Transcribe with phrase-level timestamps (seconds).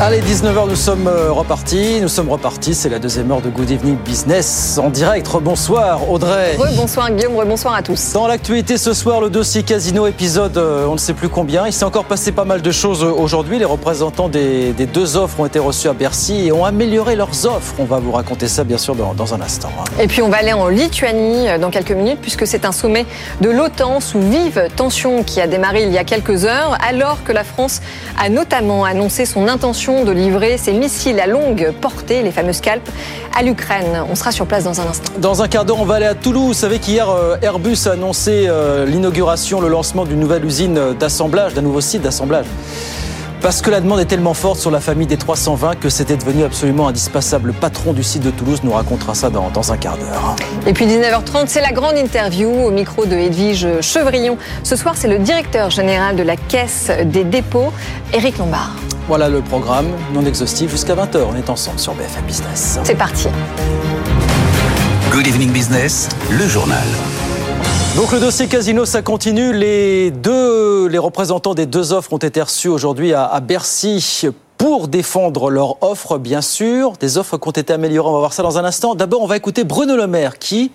[0.00, 2.00] Allez, 19h, nous sommes euh, repartis.
[2.00, 2.74] Nous sommes repartis.
[2.74, 5.28] C'est la deuxième heure de Good Evening Business en direct.
[5.40, 6.56] Bonsoir, Audrey.
[6.76, 7.34] Bonsoir, Guillaume.
[7.46, 8.12] Bonsoir à tous.
[8.12, 11.68] Dans l'actualité ce soir, le dossier Casino épisode, euh, on ne sait plus combien.
[11.68, 13.60] Il s'est encore passé pas mal de choses euh, aujourd'hui.
[13.60, 17.46] Les représentants des, des, deux offres ont été reçus à Bercy et ont amélioré leurs
[17.46, 17.74] offres.
[17.78, 19.70] On va vous raconter ça, bien sûr, dans, dans un instant.
[19.78, 19.84] hein.
[20.00, 23.06] Et puis, on va aller en Lituanie dans quelques minutes, puisque c'est un sommet
[23.40, 27.30] de l'OTAN sous vive tension qui a démarré il y a quelques heures, alors que
[27.30, 27.82] la France
[28.20, 32.88] a notamment annoncé son intention de livrer ses missiles à longue portée, les fameux scalps,
[33.36, 34.04] à l'Ukraine.
[34.08, 35.12] On sera sur place dans un instant.
[35.18, 36.46] Dans un quart d'heure, on va aller à Toulouse.
[36.46, 41.54] Vous savez qu'hier, euh, Airbus a annoncé euh, l'inauguration, le lancement d'une nouvelle usine d'assemblage,
[41.54, 42.46] d'un nouveau site d'assemblage.
[43.40, 46.44] Parce que la demande est tellement forte sur la famille des 320 que c'était devenu
[46.44, 47.48] absolument indispensable.
[47.48, 50.36] Le patron du site de Toulouse nous racontera ça dans, dans un quart d'heure.
[50.64, 54.38] Et puis 19h30, c'est la grande interview au micro de Edwige Chevrillon.
[54.62, 57.72] Ce soir, c'est le directeur général de la Caisse des dépôts,
[58.12, 58.76] Éric Lombard.
[59.08, 61.18] Voilà le programme non exhaustif jusqu'à 20h.
[61.28, 62.78] On est ensemble sur BFM Business.
[62.84, 63.26] C'est parti.
[65.10, 66.86] Good evening business, le journal.
[67.96, 69.52] Donc le dossier casino, ça continue.
[69.52, 74.86] Les deux, les représentants des deux offres ont été reçus aujourd'hui à, à Bercy pour
[74.86, 76.92] défendre leur offre, bien sûr.
[76.92, 78.08] Des offres qui ont été améliorées.
[78.08, 78.94] On va voir ça dans un instant.
[78.94, 80.70] D'abord, on va écouter Bruno Le Maire qui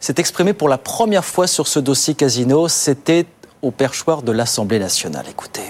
[0.00, 2.66] s'est exprimé pour la première fois sur ce dossier casino.
[2.66, 3.24] C'était
[3.62, 5.26] au perchoir de l'Assemblée nationale.
[5.30, 5.62] Écoutez.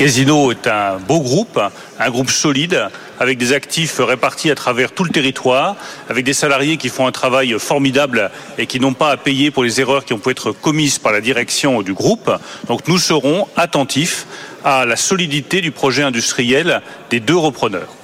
[0.00, 1.60] Casino est un beau groupe,
[1.98, 5.76] un groupe solide, avec des actifs répartis à travers tout le territoire,
[6.08, 9.62] avec des salariés qui font un travail formidable et qui n'ont pas à payer pour
[9.62, 12.30] les erreurs qui ont pu être commises par la direction du groupe.
[12.66, 14.24] Donc nous serons attentifs
[14.64, 17.94] à la solidité du projet industriel des deux repreneurs.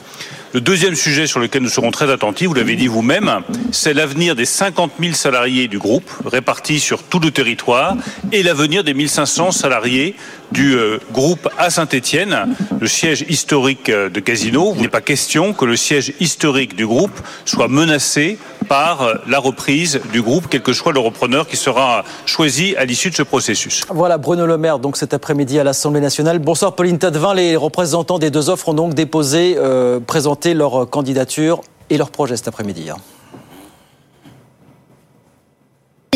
[0.53, 3.41] Le deuxième sujet sur lequel nous serons très attentifs, vous l'avez dit vous-même,
[3.73, 7.97] c'est l'avenir des 50 000 salariés du groupe répartis sur tout le territoire
[8.33, 10.15] et l'avenir des 1500 salariés
[10.53, 14.73] du euh, groupe à Saint-Étienne, le siège historique euh, de Casino.
[14.77, 19.39] Il n'est pas question que le siège historique du groupe soit menacé par euh, la
[19.39, 23.23] reprise du groupe, quel que soit le repreneur qui sera choisi à l'issue de ce
[23.23, 23.85] processus.
[23.91, 26.39] Voilà Bruno Le Maire, donc cet après-midi à l'Assemblée nationale.
[26.39, 27.35] Bonsoir Pauline Tadevin.
[27.35, 31.61] Les représentants des deux offres ont donc déposé, euh, présenté leur candidature
[31.91, 32.91] et leur projet cet après-midi.
[32.91, 32.97] hein.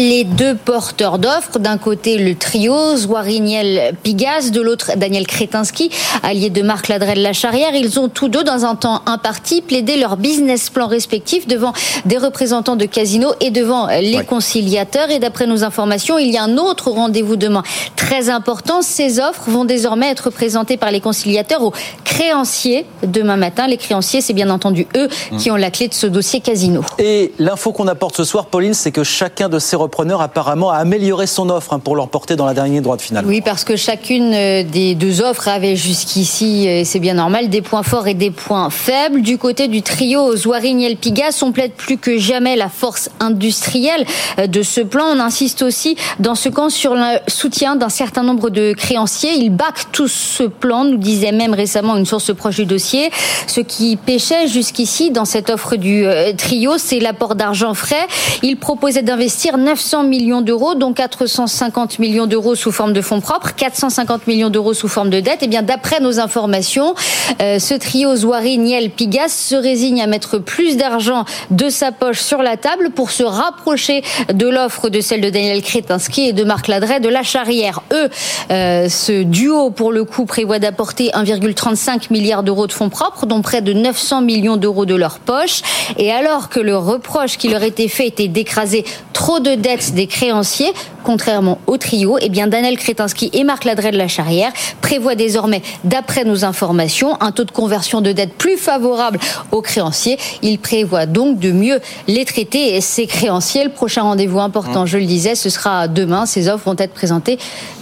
[0.00, 5.90] Les deux porteurs d'offres, d'un côté le trio Zouariniel Pigas, de l'autre Daniel Kretinsky,
[6.22, 10.16] allié de Marc Ladrel Lacharrière, ils ont tous deux dans un temps imparti plaidé leur
[10.16, 11.74] business plan respectif devant
[12.06, 15.10] des représentants de Casino et devant les conciliateurs.
[15.10, 17.62] Et d'après nos informations, il y a un autre rendez-vous demain
[17.94, 18.80] très important.
[18.80, 21.74] Ces offres vont désormais être présentées par les conciliateurs aux
[22.04, 23.66] créanciers demain matin.
[23.66, 26.80] Les créanciers, c'est bien entendu eux qui ont la clé de ce dossier Casino.
[26.98, 29.76] Et l'info qu'on apporte ce soir, Pauline, c'est que chacun de ces
[30.20, 33.24] apparemment a amélioré son offre hein, pour l'emporter dans la dernière droite finale.
[33.26, 37.62] Oui, parce que chacune euh, des deux offres avait jusqu'ici, et c'est bien normal, des
[37.62, 39.22] points forts et des points faibles.
[39.22, 44.04] Du côté du trio Zouariniel Pigas, on plaide plus que jamais la force industrielle
[44.38, 45.04] euh, de ce plan.
[45.14, 49.34] On insiste aussi dans ce camp sur le soutien d'un certain nombre de créanciers.
[49.34, 53.10] Ils backent tout ce plan, nous disait même récemment une source proche du dossier.
[53.46, 58.06] Ce qui pêchait jusqu'ici dans cette offre du euh, trio, c'est l'apport d'argent frais.
[58.42, 63.54] Il proposait d'investir 900 millions d'euros, dont 450 millions d'euros sous forme de fonds propres,
[63.54, 65.44] 450 millions d'euros sous forme de dette.
[65.44, 66.96] Et bien, d'après nos informations,
[67.40, 72.18] euh, ce trio Zouari, Niel, Pigas se résigne à mettre plus d'argent de sa poche
[72.18, 76.42] sur la table pour se rapprocher de l'offre de celle de Daniel Kretinsky et de
[76.42, 77.82] Marc Ladret de la Charrière.
[77.92, 78.08] Eux,
[78.50, 83.40] euh, ce duo, pour le coup, prévoit d'apporter 1,35 milliard d'euros de fonds propres, dont
[83.40, 85.62] près de 900 millions d'euros de leur poche.
[85.96, 90.72] Et alors que le reproche qui leur était fait était d'écraser trop de des créanciers,
[91.02, 95.62] contrairement au trio, eh bien Daniel Kretinsky et Marc Ladret de la Charrière prévoient désormais,
[95.84, 99.18] d'après nos informations, un taux de conversion de dette plus favorable
[99.52, 100.18] aux créanciers.
[100.42, 103.64] Ils prévoient donc de mieux les traiter et ces créanciers.
[103.64, 106.26] Le prochain rendez-vous important, je le disais, ce sera demain.
[106.26, 107.38] Ces offres vont être présentées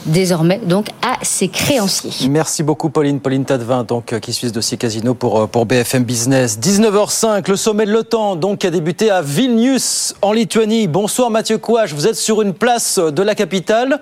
[0.07, 2.29] désormais donc à ces créanciers.
[2.29, 5.67] Merci beaucoup Pauline, Pauline Tadevin, donc, euh, qui suit ce dossier casino pour, euh, pour
[5.67, 6.59] BFM Business.
[6.59, 10.89] 19h05, le sommet de l'OTAN donc, a débuté à Vilnius, en Lituanie.
[10.89, 14.01] Bonsoir Mathieu Couage, vous êtes sur une place de la capitale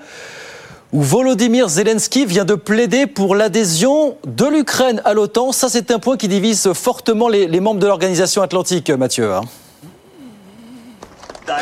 [0.93, 5.53] où Volodymyr Zelensky vient de plaider pour l'adhésion de l'Ukraine à l'OTAN.
[5.53, 9.33] Ça, c'est un point qui divise fortement les, membres de l'organisation atlantique, Mathieu.
[9.33, 9.43] hein.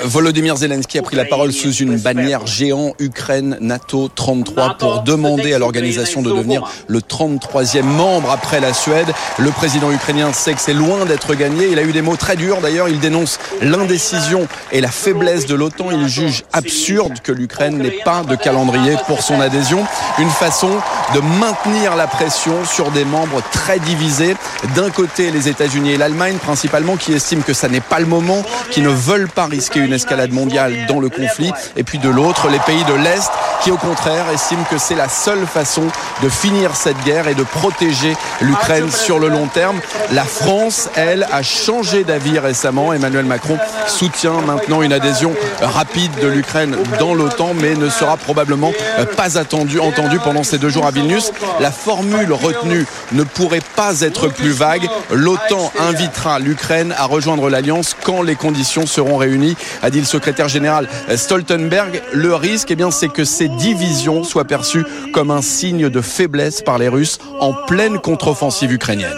[0.05, 5.53] Volodymyr Zelensky a pris la parole sous une bannière géant Ukraine NATO 33 pour demander
[5.53, 9.09] à l'organisation de devenir le 33e membre après la Suède.
[9.39, 11.69] Le président ukrainien sait que c'est loin d'être gagné.
[11.71, 12.89] Il a eu des mots très durs d'ailleurs.
[12.89, 15.91] Il dénonce l'indécision et la faiblesse de l'OTAN.
[15.91, 19.85] Il juge absurde que l'Ukraine n'ait pas de calendrier pour son adhésion.
[20.19, 20.71] Une façon
[21.15, 24.37] de maintenir la pression sur des membres très divisés.
[24.75, 28.43] D'un côté, les États-Unis et l'Allemagne principalement qui estiment que ça n'est pas le moment,
[28.71, 31.53] qui ne veulent pas risquer une escalade mondiale dans le conflit.
[31.77, 33.31] Et puis de l'autre, les pays de l'Est
[33.63, 35.85] qui au contraire estiment que c'est la seule façon
[36.23, 39.81] de finir cette guerre et de protéger l'Ukraine sur le long terme.
[40.13, 42.93] La France, elle, a changé d'avis récemment.
[42.93, 45.33] Emmanuel Macron soutient maintenant une adhésion
[45.63, 48.73] rapide de l'Ukraine dans l'OTAN, mais ne sera probablement
[49.17, 51.33] pas attendu, entendu pendant ces deux jours à Vilnius.
[51.61, 54.87] La formule retenue ne pourrait pas être plus vague.
[55.11, 60.49] L'OTAN invitera l'Ukraine à rejoindre l'Alliance quand les conditions seront réunies, a dit le secrétaire
[60.49, 62.03] général Stoltenberg.
[62.13, 66.63] Le risque, eh bien, c'est que ces divisions soient perçues comme un signe de faiblesse
[66.63, 69.17] par les Russes en pleine contre-offensive ukrainienne.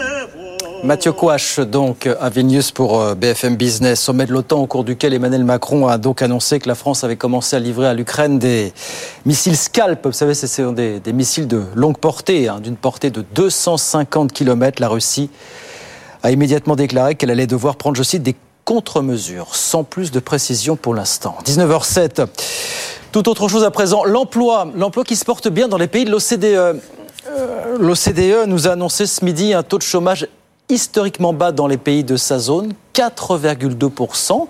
[0.85, 5.15] Mathieu Kouach, donc, à Vilnius pour euh, BFM Business, sommet de l'OTAN au cours duquel
[5.15, 8.73] Emmanuel Macron a donc annoncé que la France avait commencé à livrer à l'Ukraine des
[9.25, 10.07] missiles Scalp.
[10.07, 14.81] Vous savez, ce sont des, missiles de longue portée, hein, d'une portée de 250 km.
[14.81, 15.31] La Russie
[16.23, 20.77] a immédiatement déclaré qu'elle allait devoir prendre, je cite, des contre-mesures, sans plus de précision
[20.77, 21.39] pour l'instant.
[21.47, 22.27] 19h07.
[23.13, 26.11] Tout autre chose à présent, l'emploi, l'emploi qui se porte bien dans les pays de
[26.11, 26.45] l'OCDE.
[26.45, 26.75] Euh,
[27.79, 30.29] L'OCDE nous a annoncé ce midi un taux de chômage
[30.69, 34.49] historiquement bas dans les pays de sa zone, 4,2%.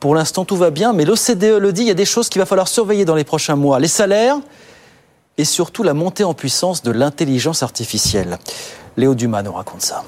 [0.00, 2.40] Pour l'instant, tout va bien, mais l'OCDE le dit, il y a des choses qu'il
[2.40, 3.78] va falloir surveiller dans les prochains mois.
[3.78, 4.36] Les salaires
[5.38, 8.38] et surtout la montée en puissance de l'intelligence artificielle.
[8.96, 10.02] Léo Dumas nous raconte ça.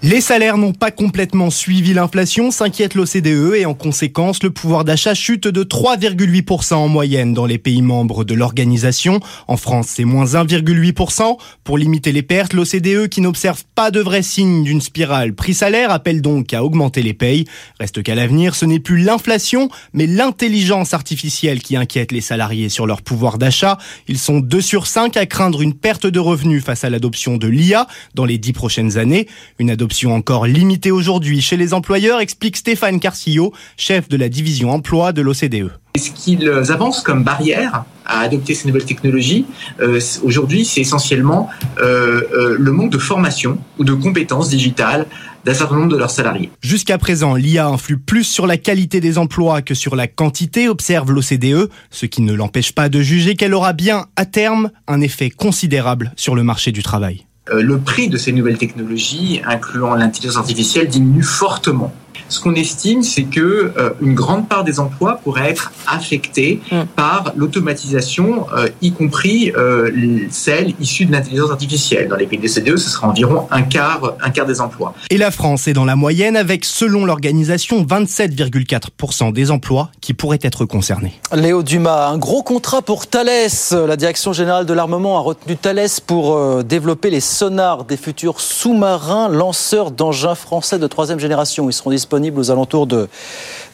[0.00, 5.12] Les salaires n'ont pas complètement suivi l'inflation, s'inquiète l'OCDE et en conséquence, le pouvoir d'achat
[5.12, 9.18] chute de 3,8% en moyenne dans les pays membres de l'organisation.
[9.48, 11.36] En France, c'est moins 1,8%.
[11.64, 16.22] Pour limiter les pertes, l'OCDE, qui n'observe pas de vrais signes d'une spirale prix-salaire, appelle
[16.22, 17.46] donc à augmenter les payes.
[17.80, 22.86] Reste qu'à l'avenir, ce n'est plus l'inflation, mais l'intelligence artificielle qui inquiète les salariés sur
[22.86, 23.78] leur pouvoir d'achat.
[24.06, 27.48] Ils sont 2 sur 5 à craindre une perte de revenus face à l'adoption de
[27.48, 29.26] l'IA dans les 10 prochaines années.
[29.58, 29.70] Une
[30.06, 35.22] encore limitée aujourd'hui chez les employeurs, explique Stéphane Carcillo, chef de la division emploi de
[35.22, 35.70] l'OCDE.
[35.96, 39.46] Ce qu'ils avancent comme barrière à adopter ces nouvelles technologies,
[39.80, 41.48] euh, aujourd'hui, c'est essentiellement
[41.80, 45.06] euh, euh, le manque de formation ou de compétences digitales
[45.44, 46.50] d'un certain nombre de leurs salariés.
[46.60, 51.10] Jusqu'à présent, l'IA influe plus sur la qualité des emplois que sur la quantité, observe
[51.10, 55.30] l'OCDE, ce qui ne l'empêche pas de juger qu'elle aura bien, à terme, un effet
[55.30, 57.27] considérable sur le marché du travail.
[57.50, 61.92] Euh, le prix de ces nouvelles technologies, incluant l'intelligence artificielle, diminue fortement.
[62.28, 66.82] Ce qu'on estime, c'est que euh, une grande part des emplois pourrait être affectés mm.
[66.96, 69.90] par l'automatisation, euh, y compris euh,
[70.30, 72.08] celles issues de l'intelligence artificielle.
[72.08, 74.94] Dans les pays des CDE, ce sera environ un quart, un quart des emplois.
[75.10, 80.38] Et la France est dans la moyenne avec, selon l'organisation, 27,4% des emplois qui pourraient
[80.42, 81.20] être concernés.
[81.32, 83.28] Léo Dumas, un gros contrat pour Thales.
[83.72, 89.28] La direction générale de l'armement a retenu Thales pour développer les sonars des futurs sous-marins
[89.28, 91.68] lanceurs d'engins français de troisième génération.
[91.68, 93.08] Ils seront disponibles aux alentours de,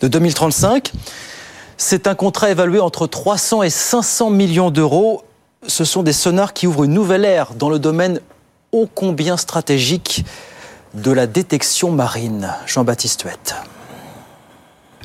[0.00, 0.92] de 2035.
[1.76, 5.22] C'est un contrat évalué entre 300 et 500 millions d'euros.
[5.66, 8.20] Ce sont des sonars qui ouvrent une nouvelle ère dans le domaine
[8.72, 10.24] ô combien stratégique
[10.94, 12.52] de la détection marine.
[12.66, 13.54] Jean-Baptiste Huette.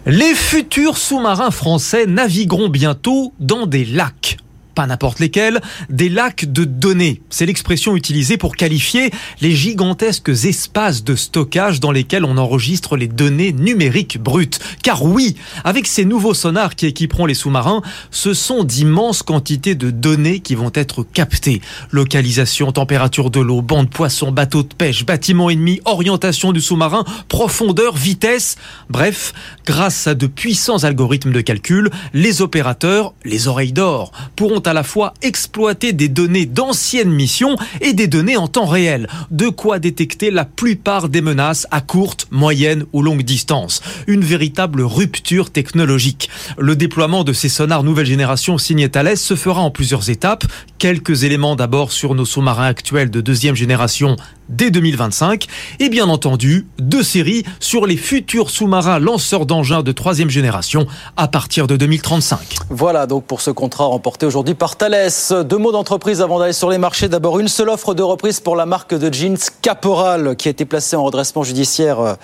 [0.06, 4.38] Les futurs sous-marins français navigueront bientôt dans des lacs
[4.80, 5.60] pas n'importe lesquels,
[5.90, 7.22] des lacs de données.
[7.30, 13.10] C'est l'expression utilisée pour qualifier les gigantesques espaces de stockage dans lesquels on enregistre les
[13.10, 14.62] données numériques brutes.
[14.82, 19.92] Car oui, avec ces nouveaux sonars qui équiperont les sous-marins, ce sont d'immenses quantités de
[19.92, 21.60] données qui vont être captées.
[21.92, 27.04] Localisation, température de l'eau, banc de poissons, bateau de pêche, bâtiment ennemi, orientation du sous-marin,
[27.28, 28.56] profondeur, vitesse.
[28.90, 29.34] Bref,
[29.66, 34.84] grâce à de puissants algorithmes de calcul, les opérateurs, les oreilles d'or, pourront à la
[34.84, 39.10] fois exploiter des données d'anciennes missions et des données en temps réel.
[39.32, 43.82] De quoi détecter la plupart des menaces à courte, moyenne ou longue distance.
[44.08, 46.30] Une véritable rupture technologique.
[46.58, 50.46] Le déploiement de ces sonars nouvelle génération signés Thales se fera en plusieurs étapes.
[50.78, 54.16] Quelques éléments d'abord sur nos sous-marins actuels de deuxième génération
[54.50, 55.46] dès 2025
[55.80, 61.28] et bien entendu deux séries sur les futurs sous-marins lanceurs d'engins de troisième génération à
[61.28, 62.56] partir de 2035.
[62.70, 65.10] Voilà donc pour ce contrat remporté aujourd'hui par Thales.
[65.46, 67.08] Deux mots d'entreprise avant d'aller sur les marchés.
[67.08, 70.66] D'abord, une seule offre de reprise pour la marque de jeans Caporal qui a été
[70.66, 72.18] placée en redressement judiciaire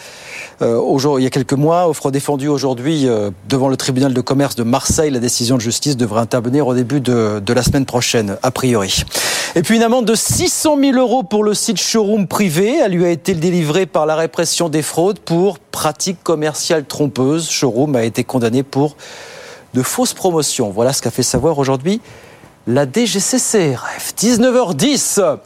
[0.61, 1.87] euh, il y a quelques mois.
[1.87, 5.11] Offre défendue aujourd'hui euh, devant le tribunal de commerce de Marseille.
[5.11, 9.05] La décision de justice devrait intervenir au début de, de la semaine prochaine, a priori.
[9.55, 12.79] Et puis une amende de 600 000 euros pour le site showroom privé.
[12.83, 17.49] Elle lui a été délivrée par la répression des fraudes pour pratiques commerciales trompeuses.
[17.49, 18.97] Showroom a été condamné pour
[19.75, 20.71] de fausses promotions.
[20.71, 22.01] Voilà ce qu'a fait savoir aujourd'hui
[22.65, 24.15] la DGCCRF.
[24.17, 25.37] 19h10.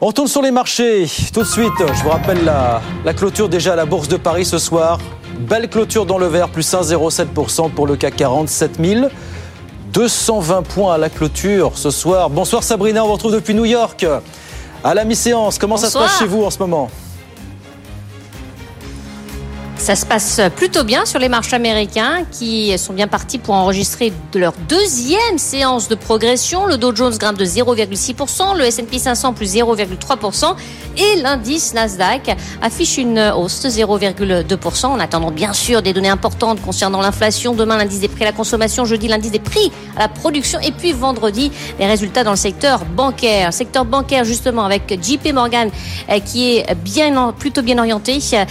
[0.00, 1.06] On tourne sur les marchés.
[1.32, 4.46] Tout de suite, je vous rappelle la, la clôture déjà à la Bourse de Paris
[4.46, 4.98] ce soir.
[5.40, 9.10] Belle clôture dans le vert, plus 1,07% pour le CAC 40, 7000.
[9.92, 12.30] 220 points à la clôture ce soir.
[12.30, 14.06] Bonsoir Sabrina, on vous retrouve depuis New York.
[14.82, 16.88] À la mi-séance, comment ça se passe chez vous en ce moment?
[19.80, 24.12] Ça se passe plutôt bien sur les marchés américains qui sont bien partis pour enregistrer
[24.34, 26.66] leur deuxième séance de progression.
[26.66, 30.54] Le Dow Jones grimpe de 0,6%, le S&P 500 plus 0,3%
[30.98, 36.60] et l'indice Nasdaq affiche une hausse de 0,2% en attendant bien sûr des données importantes
[36.60, 37.54] concernant l'inflation.
[37.54, 40.72] Demain, l'indice des prix à la consommation, jeudi, l'indice des prix à la production et
[40.72, 43.52] puis vendredi, les résultats dans le secteur bancaire.
[43.54, 45.70] Secteur bancaire justement avec JP Morgan
[46.10, 48.44] euh, qui est bien, plutôt bien orienté euh,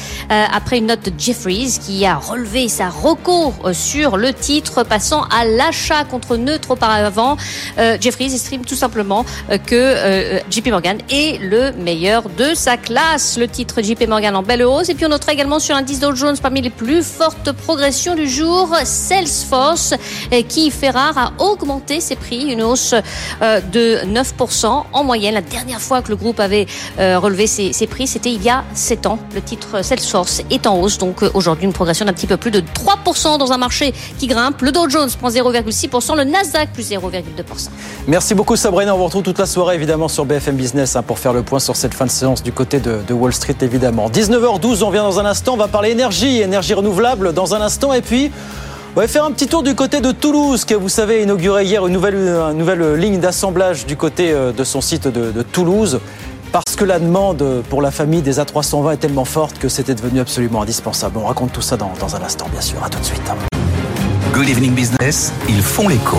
[0.51, 5.23] après une note de Jeffries qui a relevé sa recours euh, sur le titre passant
[5.23, 7.35] à l'achat contre neutre auparavant.
[7.77, 13.37] Euh, Jeffries estime tout simplement euh, que JP Morgan est le meilleur de sa classe.
[13.37, 14.89] Le titre JP Morgan en belle hausse.
[14.89, 18.27] Et puis on notera également sur l'indice Dow Jones parmi les plus fortes progressions du
[18.27, 19.93] jour, Salesforce
[20.47, 22.93] qui fait rare à augmenter ses prix, une hausse
[23.41, 25.33] de 9% en moyenne.
[25.33, 29.07] La dernière fois que le groupe avait relevé ses, prix, c'était il y a 7
[29.07, 29.19] ans.
[29.33, 30.97] Le titre Salesforce est en hausse.
[31.09, 34.61] Donc aujourd'hui une progression d'un petit peu plus de 3% dans un marché qui grimpe.
[34.61, 37.69] Le Dow Jones prend 0,6%, le Nasdaq plus 0,2%.
[38.07, 41.17] Merci beaucoup Sabrina, on vous retrouve toute la soirée évidemment sur BFM Business hein, pour
[41.17, 44.09] faire le point sur cette fin de séance du côté de, Wall Street évidemment.
[44.09, 47.93] 19h12, on vient dans un instant, on va parler énergie, énergie renouvelable dans un instant
[47.93, 48.31] et puis...
[48.95, 51.85] On va faire un petit tour du côté de Toulouse, qui, vous savez, inauguré hier
[51.85, 55.99] une nouvelle, ligne d'assemblage du côté euh, de son site de Toulouse
[56.51, 60.19] parce que la demande pour la famille des A320 est tellement forte que c'était devenu
[60.19, 61.17] absolument indispensable.
[61.17, 62.83] On raconte tout ça dans, un instant, bien sûr.
[62.83, 63.21] À tout de suite.
[64.33, 66.17] Good Evening Business, ils font l'écho.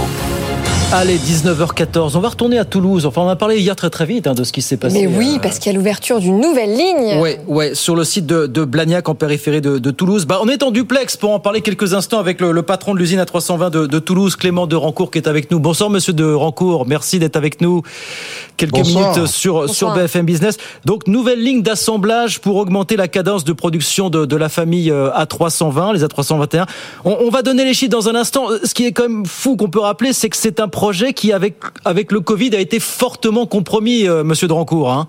[0.93, 2.17] Allez, 19h14.
[2.17, 3.07] On va retourner à Toulouse.
[3.07, 5.07] Enfin, on a parlé hier très très vite hein, de ce qui s'est passé.
[5.07, 5.39] Mais oui, euh...
[5.41, 7.21] parce qu'il y a l'ouverture d'une nouvelle ligne.
[7.21, 10.27] Ouais, ouais, sur le site de, de Blagnac en périphérie de, de, Toulouse.
[10.27, 12.99] Bah, on est en duplex pour en parler quelques instants avec le, le patron de
[12.99, 15.61] l'usine A320 de, de, Toulouse, Clément de Rancourt, qui est avec nous.
[15.61, 16.89] Bonsoir, monsieur de Rancourt.
[16.89, 17.83] Merci d'être avec nous
[18.57, 19.15] quelques Bonsoir.
[19.15, 20.57] minutes sur, sur BFM Business.
[20.87, 25.11] Donc, nouvelle ligne d'assemblage pour augmenter la cadence de production de, de la famille euh,
[25.13, 26.67] A320, les A321.
[27.05, 28.49] On, on va donner les chiffres dans un instant.
[28.65, 31.31] Ce qui est quand même fou qu'on peut rappeler, c'est que c'est un projet qui,
[31.31, 34.91] avec, avec le Covid, a été fortement compromis, euh, monsieur Drancourt.
[34.91, 35.09] Hein.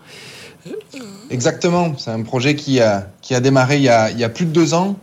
[1.29, 1.93] Exactement.
[1.97, 4.43] C'est un projet qui a, qui a démarré il y a, il y a plus
[4.43, 4.97] de deux ans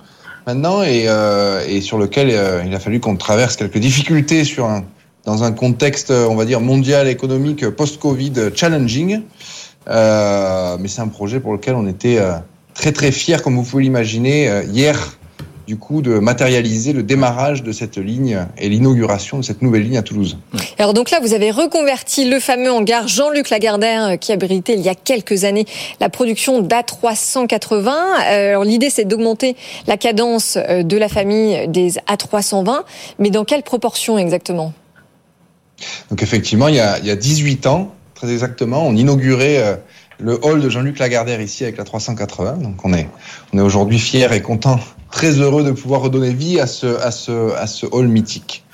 [0.46, 4.66] maintenant et, euh, et sur lequel euh, il a fallu qu'on traverse quelques difficultés sur
[4.66, 4.84] un,
[5.24, 9.22] dans un contexte, on va dire, mondial, économique, post-Covid, challenging.
[9.88, 12.20] Euh, mais c'est un projet pour lequel on était
[12.74, 15.17] très très fiers, comme vous pouvez l'imaginer, hier
[15.68, 19.98] du coup de matérialiser le démarrage de cette ligne et l'inauguration de cette nouvelle ligne
[19.98, 20.38] à Toulouse.
[20.78, 24.80] Alors donc là, vous avez reconverti le fameux hangar Jean-Luc Lagardère euh, qui abritait il
[24.80, 25.66] y a quelques années
[26.00, 27.86] la production d'A380.
[27.86, 29.56] Euh, alors l'idée, c'est d'augmenter
[29.86, 32.84] la cadence euh, de la famille des A320,
[33.18, 34.72] mais dans quelle proportion exactement?
[36.08, 39.78] Donc effectivement, il y, a, il y a 18 ans, très exactement, on inaugurait
[40.18, 42.54] le hall de Jean-Luc Lagardère ici avec la 380.
[42.54, 43.06] Donc on est,
[43.52, 44.80] on est aujourd'hui fiers et contents
[45.10, 48.64] très heureux de pouvoir redonner vie à ce, à ce, à ce hall mythique.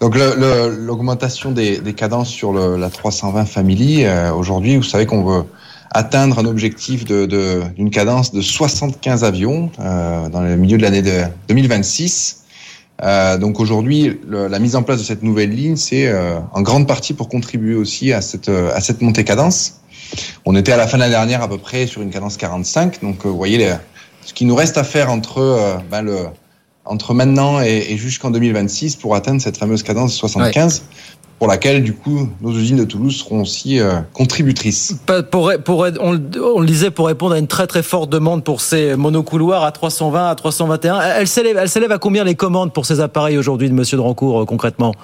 [0.00, 5.24] Donc l'augmentation des, des, cadences sur le, la 320 Family, euh, aujourd'hui, vous savez qu'on
[5.24, 5.44] veut
[5.90, 10.82] atteindre un objectif d'une de, d'une cadence de 75 avions euh, dans le milieu de
[10.82, 12.44] l'année de 2026.
[13.02, 16.86] Euh, donc aujourd'hui, la mise en place de cette nouvelle ligne, c'est euh, en grande
[16.86, 19.80] partie pour contribuer aussi à cette, à cette montée cadence.
[20.44, 23.02] On était à la fin de l'année dernière à peu près sur une cadence 45,
[23.02, 23.74] donc euh, vous voyez les,
[24.26, 26.26] ce qui nous reste à faire entre, euh, ben le,
[26.84, 30.80] entre maintenant et, et jusqu'en 2026 pour atteindre cette fameuse cadence 75.
[30.80, 34.96] Ouais pour laquelle, du coup, nos usines de Toulouse seront aussi euh, contributrices.
[35.30, 38.60] Pour, pour, on, on, le disait, pour répondre à une très très forte demande pour
[38.62, 42.86] ces monocouloirs à 320, à 321, elle s'élève, elle s'élève à combien les commandes pour
[42.86, 44.94] ces appareils aujourd'hui de Monsieur Drancourt, euh, concrètement?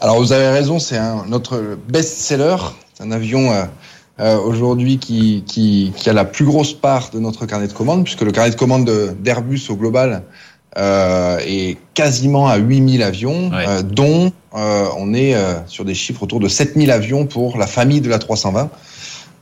[0.00, 2.56] Alors, vous avez raison, c'est notre best-seller.
[2.94, 3.64] C'est un avion euh,
[4.20, 8.04] euh, aujourd'hui qui, qui, qui, a la plus grosse part de notre carnet de commandes,
[8.04, 8.88] puisque le carnet de commandes
[9.20, 10.22] d'Airbus au global
[10.76, 16.22] euh, est quasiment à 8000 avions, euh, dont euh, on est euh, sur des chiffres
[16.22, 18.70] autour de 7000 avions pour la famille de la 320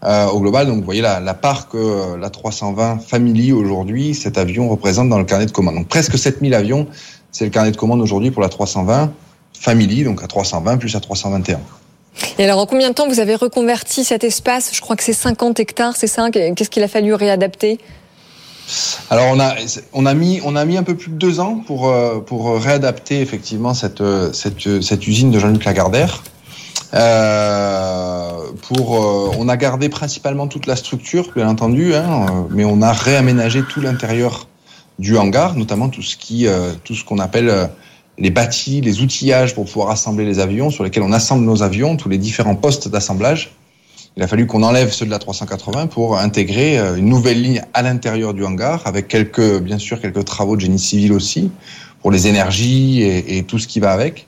[0.04, 0.66] euh, au global.
[0.66, 5.18] Donc vous voyez la, la part que la 320 Family aujourd'hui, cet avion représente dans
[5.18, 5.74] le carnet de commande.
[5.74, 6.86] Donc presque 7000 avions,
[7.30, 9.12] c'est le carnet de commande aujourd'hui pour la 320
[9.52, 11.60] Family, donc à 320 plus à 321.
[12.38, 14.71] Et alors, en combien de temps vous avez reconverti cet espace?
[14.73, 16.31] Je crois que c'est 50 hectares, c'est ça?
[16.31, 17.78] Qu'est-ce qu'il a fallu réadapter?
[19.11, 19.54] Alors on a
[19.92, 22.57] on a mis on a mis un peu plus de deux ans pour euh, pour
[22.61, 26.23] réadapter effectivement cette euh, cette cette usine de Jean-Luc Lagardère.
[26.95, 32.64] Euh, pour euh, on a gardé principalement toute la structure bien entendu, hein, euh, mais
[32.64, 34.47] on a réaménagé tout l'intérieur
[34.99, 37.66] du hangar, notamment tout ce qui euh, tout ce qu'on appelle euh,
[38.19, 41.97] les bâtis, les outillages pour pouvoir assembler les avions, sur lesquels on assemble nos avions,
[41.97, 43.52] tous les différents postes d'assemblage.
[44.16, 47.62] Il a fallu qu'on enlève ceux de la 380 pour intégrer euh, une nouvelle ligne
[47.73, 51.50] à l'intérieur du hangar, avec quelques, bien sûr, quelques travaux de génie civil aussi,
[52.02, 54.26] pour les énergies et, et tout ce qui va avec.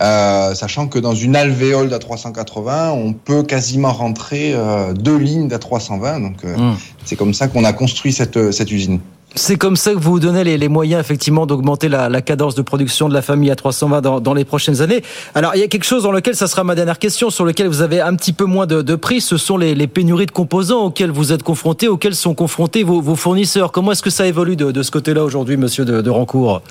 [0.00, 6.22] Euh, sachant que dans une alvéole d'A380, on peut quasiment rentrer euh, deux lignes d'A320.
[6.22, 6.76] Donc, euh, Mmh.
[7.04, 9.00] c'est comme ça qu'on a construit cette, cette usine.
[9.34, 13.08] C'est comme ça que vous vous donnez les, moyens effectivement d'augmenter la, cadence de production
[13.08, 15.02] de la famille à 320 dans, les prochaines années.
[15.34, 17.68] Alors il y a quelque chose dans lequel, ça sera ma dernière question, sur lequel
[17.68, 21.10] vous avez un petit peu moins de, prix, ce sont les, pénuries de composants auxquelles
[21.10, 23.72] vous êtes confrontés, auxquels sont confrontés vos, fournisseurs.
[23.72, 26.62] Comment est-ce que ça évolue de, ce côté-là aujourd'hui, monsieur de, Rancourt?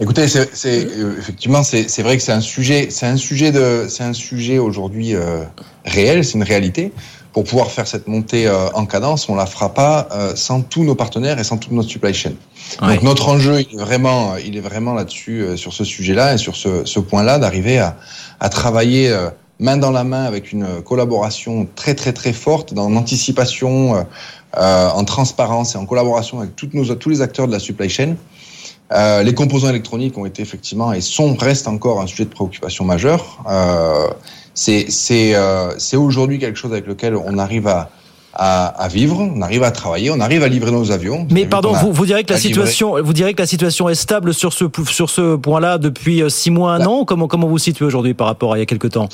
[0.00, 5.44] Écoutez, euh, effectivement, c'est vrai que c'est un sujet, c'est un sujet de, aujourd'hui euh,
[5.84, 6.92] réel, c'est une réalité.
[7.32, 10.84] Pour pouvoir faire cette montée euh, en cadence, on la fera pas euh, sans tous
[10.84, 12.32] nos partenaires et sans toute notre supply chain.
[12.82, 12.94] Ouais.
[12.94, 16.38] Donc notre enjeu, il est vraiment, il est vraiment là-dessus, euh, sur ce sujet-là et
[16.38, 17.96] sur ce, ce point-là, d'arriver à,
[18.40, 22.90] à travailler euh, main dans la main avec une collaboration très très très forte dans
[22.90, 24.02] l'anticipation, euh,
[24.58, 27.88] euh, en transparence et en collaboration avec toutes nos, tous les acteurs de la supply
[27.88, 28.16] chain.
[28.92, 32.84] Euh, les composants électroniques ont été effectivement et sont restent encore un sujet de préoccupation
[32.84, 33.42] majeur.
[33.48, 34.08] Euh,
[34.54, 37.90] c'est c'est euh, c'est aujourd'hui quelque chose avec lequel on arrive à,
[38.34, 41.26] à à vivre, on arrive à travailler, on arrive à livrer nos avions.
[41.30, 44.34] Mais pardon, vous, vous direz que la situation, vous direz que la situation est stable
[44.34, 47.04] sur ce sur ce point-là depuis euh, six mois, un an.
[47.04, 49.08] Comment comment vous vous situez aujourd'hui par rapport à il y a quelques temps?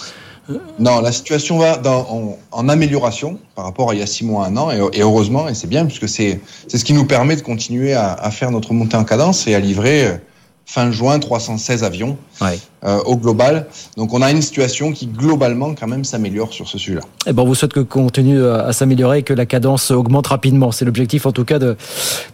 [0.79, 4.25] Non, la situation va dans, en, en amélioration par rapport à il y a six
[4.25, 7.05] mois, un an, et, et heureusement, et c'est bien, puisque c'est c'est ce qui nous
[7.05, 10.17] permet de continuer à, à faire notre montée en cadence et à livrer euh,
[10.65, 12.59] fin juin 316 avions Ouais.
[12.85, 13.67] euh, au global.
[13.97, 17.01] Donc on a une situation qui globalement quand même s'améliore sur ce sujet-là.
[17.27, 20.29] Eh ben, on vous souhaite que continue à, à s'améliorer et que la cadence augmente
[20.29, 20.71] rapidement.
[20.71, 21.77] C'est l'objectif, en tout cas, de,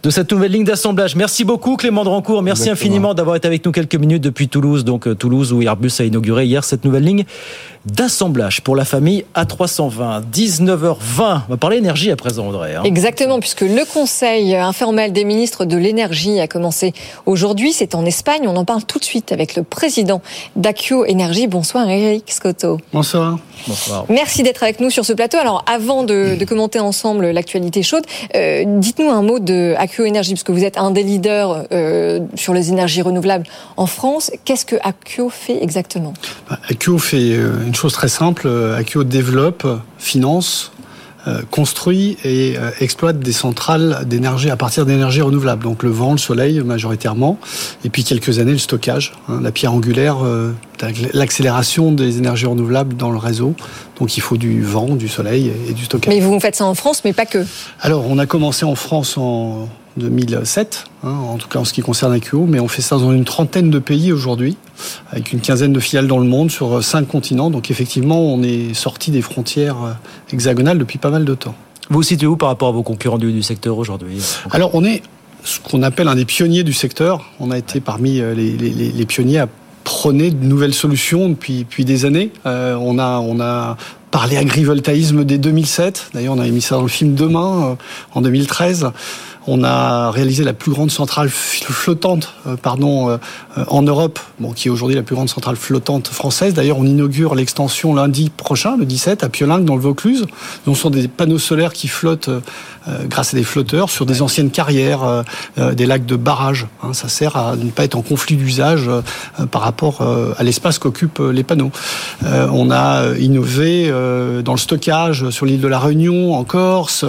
[0.03, 1.15] de cette nouvelle ligne d'assemblage.
[1.15, 2.43] Merci beaucoup, Clément de Rancourt.
[2.43, 2.73] Merci Exactement.
[2.91, 4.83] infiniment d'avoir été avec nous quelques minutes depuis Toulouse.
[4.85, 7.25] Donc, euh, Toulouse, où Airbus a inauguré hier cette nouvelle ligne
[7.85, 10.21] d'assemblage pour la famille A320.
[10.31, 10.95] 19h20.
[11.19, 12.75] On va parler énergie à présent, Audrey.
[12.75, 12.81] hein.
[12.83, 16.93] Exactement, puisque le Conseil informel des ministres de l'énergie a commencé
[17.25, 17.73] aujourd'hui.
[17.73, 18.47] C'est en Espagne.
[18.47, 21.47] On en parle tout de suite avec le président d'Accio Énergie.
[21.47, 22.79] Bonsoir, Eric Scotto.
[22.91, 23.37] Bonsoir.
[23.67, 24.05] Bonsoir.
[24.09, 25.37] Merci d'être avec nous sur ce plateau.
[25.37, 28.05] Alors, avant de, de commenter ensemble l'actualité chaude,
[28.35, 32.19] euh, dites-nous un mot de Accio Énergie, parce que vous êtes un des leaders euh,
[32.35, 33.45] sur les énergies renouvelables
[33.77, 34.31] en France.
[34.43, 36.13] Qu'est-ce que Accio fait exactement?
[36.69, 38.47] Accio fait euh, une chose très simple.
[38.77, 39.65] Accio développe,
[39.97, 40.71] finance,
[41.49, 45.63] construit et euh, exploite des centrales d'énergie à partir d'énergie renouvelable.
[45.63, 47.39] Donc le vent, le soleil majoritairement,
[47.83, 50.51] et puis quelques années le stockage, hein, la pierre angulaire, euh,
[51.13, 53.55] l'accélération des énergies renouvelables dans le réseau.
[53.99, 56.13] Donc il faut du vent, du soleil et du stockage.
[56.13, 57.45] Mais vous faites ça en France, mais pas que.
[57.81, 61.81] Alors, on a commencé en France en 2007, hein, en tout cas en ce qui
[61.81, 64.57] concerne AQO, mais on fait ça dans une trentaine de pays aujourd'hui,
[65.11, 67.49] avec une quinzaine de filiales dans le monde sur cinq continents.
[67.49, 69.91] Donc effectivement, on est sorti des frontières euh,
[70.33, 71.55] hexagonales depuis pas mal de temps.
[71.89, 74.17] Vous vous situez où par rapport à vos concurrents du, du secteur aujourd'hui
[74.51, 75.01] Alors, on est
[75.43, 77.23] ce qu'on appelle un des pionniers du secteur.
[77.39, 79.47] On a été parmi euh, les, les- les- les pionniers à
[79.83, 82.31] prôner de nouvelles solutions depuis, depuis des années.
[82.47, 83.77] Euh, on, a, on a
[84.09, 86.09] parlé agrivoltaïsme dès 2007.
[86.15, 87.75] D'ailleurs, on a mis ça dans le film Demain euh,
[88.15, 88.87] en 2013.
[89.47, 93.17] On a réalisé la plus grande centrale flottante, euh, pardon, euh,
[93.57, 96.55] euh, en Europe, bon, qui est aujourd'hui la plus grande centrale flottante française.
[96.55, 100.25] D'ailleurs, on inaugure l'extension lundi prochain, le 17, à Piolingue, dans le Vaucluse.
[100.65, 102.39] Ce sont des panneaux solaires qui flottent euh,
[102.87, 105.23] euh, grâce à des flotteurs sur des anciennes carrières,
[105.57, 106.67] euh, des lacs de barrage.
[106.83, 106.93] hein.
[106.93, 108.89] ça sert à ne pas être en conflit d'usage
[109.51, 110.01] par rapport
[110.37, 111.71] à l'espace qu'occupent les panneaux.
[112.23, 113.91] On a innové
[114.43, 117.05] dans le stockage sur l'île de la Réunion, en Corse,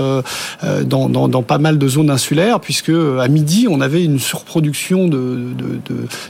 [0.85, 4.19] dans, dans, dans pas mal de zones insulaires insulaire, puisque à midi, on avait une
[4.19, 5.09] surproduction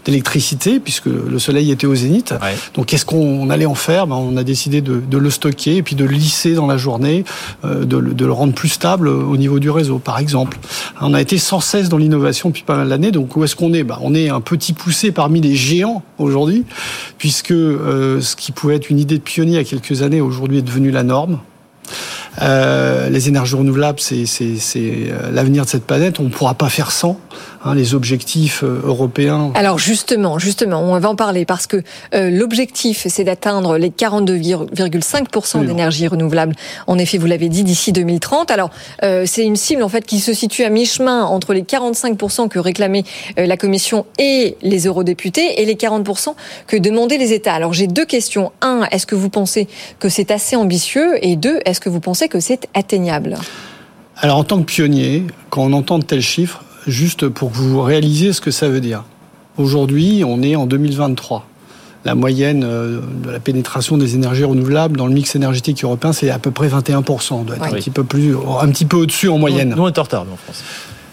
[0.04, 2.34] d'électricité, de, de, puisque le soleil était au zénith.
[2.74, 4.06] Donc, qu'est-ce qu'on allait en faire?
[4.06, 7.24] Ben, On a décidé de, le stocker et puis de le lisser dans la journée,
[7.64, 10.58] de, de, le rendre plus stable au niveau du réseau, par exemple.
[11.00, 13.10] On a été sans cesse dans l'innovation depuis pas mal d'années.
[13.10, 13.82] Donc, où est-ce qu'on est?
[13.82, 16.64] Ben, On est un petit poussé parmi les géants aujourd'hui,
[17.16, 20.58] puisque ce qui pouvait être une idée de pionnier il y a quelques années, aujourd'hui
[20.58, 21.38] est devenu la norme.
[22.42, 24.24] Euh, les énergies renouvelables, c'est
[24.76, 26.20] euh, l'avenir de cette planète.
[26.20, 27.18] On ne pourra pas faire sans.
[27.66, 29.50] Hein, les objectifs euh, européens.
[29.54, 36.06] Alors justement, justement, on va en parler parce que l'objectif, c'est d'atteindre les 42,5% d'énergie
[36.06, 36.54] renouvelable.
[36.86, 38.50] En effet, vous l'avez dit, d'ici 2030.
[38.50, 38.70] Alors
[39.02, 43.04] c'est une cible en fait qui se situe à mi-chemin entre les 45% que réclamait
[43.36, 46.34] la Commission et les eurodéputés et les 40%
[46.66, 47.54] que demandaient les États.
[47.54, 48.52] Alors j'ai deux questions.
[48.62, 51.14] Un, est-ce que vous pensez que c'est assez ambitieux?
[51.22, 53.36] Et deux, est-ce que vous pensez que c'est atteignable?
[54.18, 57.80] Alors en tant que pionnier, quand on entend de tels chiffres, juste pour que vous
[57.82, 59.04] réalisiez ce que ça veut dire.
[59.58, 61.46] Aujourd'hui, on est en 2023.
[62.04, 66.30] La moyenne euh, de la pénétration des énergies renouvelables dans le mix énergétique européen, c'est
[66.30, 67.34] à peu près 21%.
[67.34, 69.74] On doit être un petit peu plus, un petit peu au-dessus en moyenne.
[69.76, 70.62] Nous, on est en retard, en France.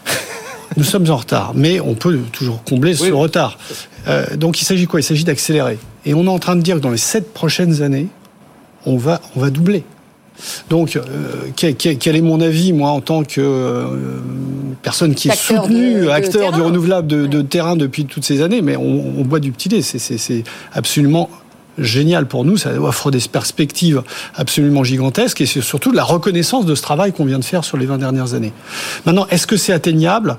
[0.78, 3.58] nous sommes en retard, mais on peut toujours combler ce retard.
[4.08, 5.00] Euh, donc il s'agit quoi?
[5.00, 5.80] Il s'agit d'accélérer.
[6.06, 8.08] Et on est en train de dire que dans les sept prochaines années,
[8.86, 9.84] on va, on va doubler.
[10.69, 13.86] Donc, euh, quel, est mon avis, moi, en tant que euh,
[14.82, 19.24] personne qui est soutenue, acteur du renouvelable de, terrain depuis toutes ces années Mais on,
[19.24, 19.82] boit du petit lait.
[19.82, 20.43] C'est
[20.74, 21.30] absolument
[21.80, 24.04] génial pour nous, ça offre des perspectives
[24.36, 27.78] absolument gigantesques et c'est surtout la reconnaissance de ce travail qu'on vient de faire sur
[27.78, 28.54] les 20 dernières années.
[29.08, 30.38] Maintenant, est-ce que c'est atteignable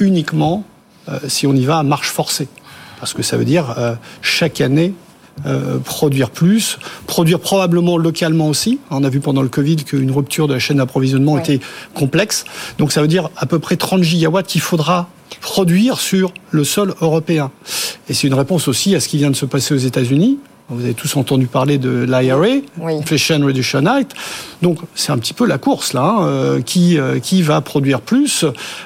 [0.00, 0.64] uniquement
[1.08, 2.48] euh, si on y va à marche forcée?
[2.98, 3.74] Parce que ça veut dire
[4.20, 4.92] chaque année
[5.46, 8.78] euh, produire plus, produire probablement localement aussi.
[8.90, 11.60] On a vu pendant le Covid qu'une rupture de la chaîne d'approvisionnement était
[11.94, 12.44] complexe.
[12.78, 15.08] Donc ça veut dire à peu près 30 gigawatts qu'il faudra
[15.40, 17.50] produire sur le sol européen.
[18.08, 20.38] Et c'est une réponse aussi à ce qui vient de se passer aux États-Unis.
[20.70, 24.12] Vous avez tous entendu parler de l'IRA, Inflation Reduction Act.
[24.62, 28.00] Donc c'est un petit peu la course là, hein, euh, qui euh, qui va produire
[28.00, 28.44] plus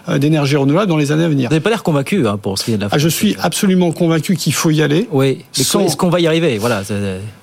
[0.08, 1.50] euh, d'énergie renouvelable dans les années à venir.
[1.50, 2.88] Vous n'avez pas l'air convaincu hein, pour ce qui est de la.
[2.90, 5.08] Ah, je suis absolument convaincu qu'il faut y aller.
[5.12, 5.44] Oui.
[5.58, 6.56] Est-ce qu'on va y arriver?
[6.56, 6.82] Voilà.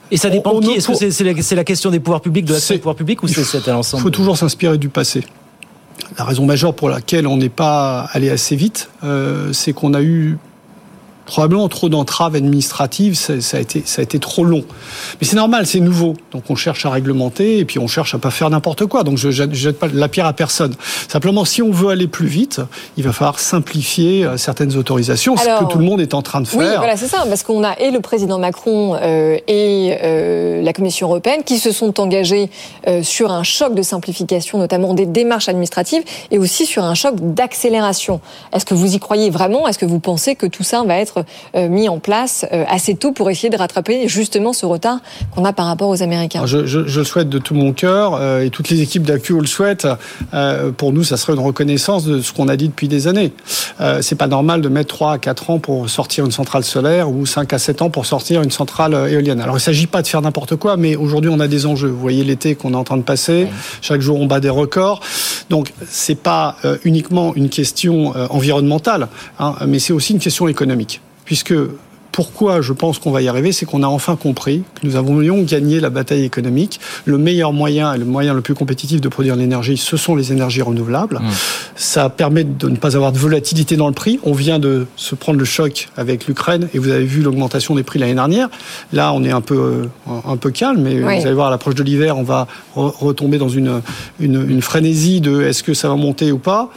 [0.09, 0.71] Et ça dépend de qui?
[0.71, 3.27] Est-ce que c'est la, la, question des pouvoirs publics, de l'action des pouvoirs publics, ou
[3.27, 5.23] c'est à l'ensemble Il faut toujours s'inspirer du passé.
[6.17, 8.89] La raison majeure pour laquelle on n'est pas allé assez vite,
[9.53, 10.37] c'est qu'on a eu
[11.25, 14.63] probablement trop d'entraves administratives, ça, a été, ça a été trop long.
[15.19, 16.15] Mais c'est normal, c'est nouveau.
[16.31, 19.03] Donc on cherche à réglementer et puis on cherche à pas faire n'importe quoi.
[19.03, 20.73] Donc je ne jette pas la pierre à personne.
[21.07, 22.61] Simplement, si on veut aller plus vite,
[22.97, 26.41] il va falloir simplifier euh, certaines autorisations, ce que tout le monde est en train
[26.41, 26.59] de faire.
[26.59, 30.73] Oui, voilà, c'est ça, parce qu'on a et le président Macron euh, et euh, la
[30.73, 32.49] Commission européenne qui se sont engagés
[33.03, 38.21] sur un choc de simplification, notamment des démarches administratives, et aussi sur un choc d'accélération.
[38.53, 39.67] Est-ce que vous y croyez vraiment?
[39.67, 41.10] Est-ce que vous pensez que tout ça va être
[41.55, 44.99] euh, mis en place euh, assez tôt pour essayer de rattraper justement ce retard
[45.31, 48.49] qu'on a par rapport aux Américains je, le souhaite de tout mon cœur euh, et
[48.49, 49.87] toutes les équipes d'AQ le souhaitent.
[50.77, 53.33] pour nous, ça serait une reconnaissance de ce qu'on a dit depuis des années.
[54.01, 57.25] c'est pas normal de mettre 3 à 4 ans pour sortir une centrale solaire ou
[57.25, 59.41] 5 à 7 ans pour sortir une centrale éolienne.
[59.41, 61.89] Alors il s'agit pas de faire n'importe quoi, mais aujourd'hui on a des enjeux.
[61.89, 63.47] Vous voyez l'été qu'on est en train de passer.
[63.81, 65.01] Chaque jour on bat des records.
[65.49, 69.07] Donc c'est pas uniquement une question environnementale,
[69.39, 71.00] hein, mais c'est aussi une question économique
[71.31, 71.55] puisque
[72.11, 75.21] pourquoi je pense qu'on va y arriver, c'est qu'on a enfin compris que nous avons
[75.43, 76.79] gagné la bataille économique.
[77.05, 80.31] Le meilleur moyen et le moyen le plus compétitif de produire l'énergie, ce sont les
[80.31, 81.17] énergies renouvelables.
[81.17, 81.29] Mmh.
[81.75, 84.19] Ça permet de ne pas avoir de volatilité dans le prix.
[84.23, 87.83] On vient de se prendre le choc avec l'Ukraine et vous avez vu l'augmentation des
[87.83, 88.49] prix l'année dernière.
[88.93, 91.83] Là, on est un peu, un peu calme, mais vous allez voir à l'approche de
[91.83, 93.81] l'hiver, on va retomber dans une,
[94.19, 96.69] une, frénésie de est-ce que ça va monter ou pas.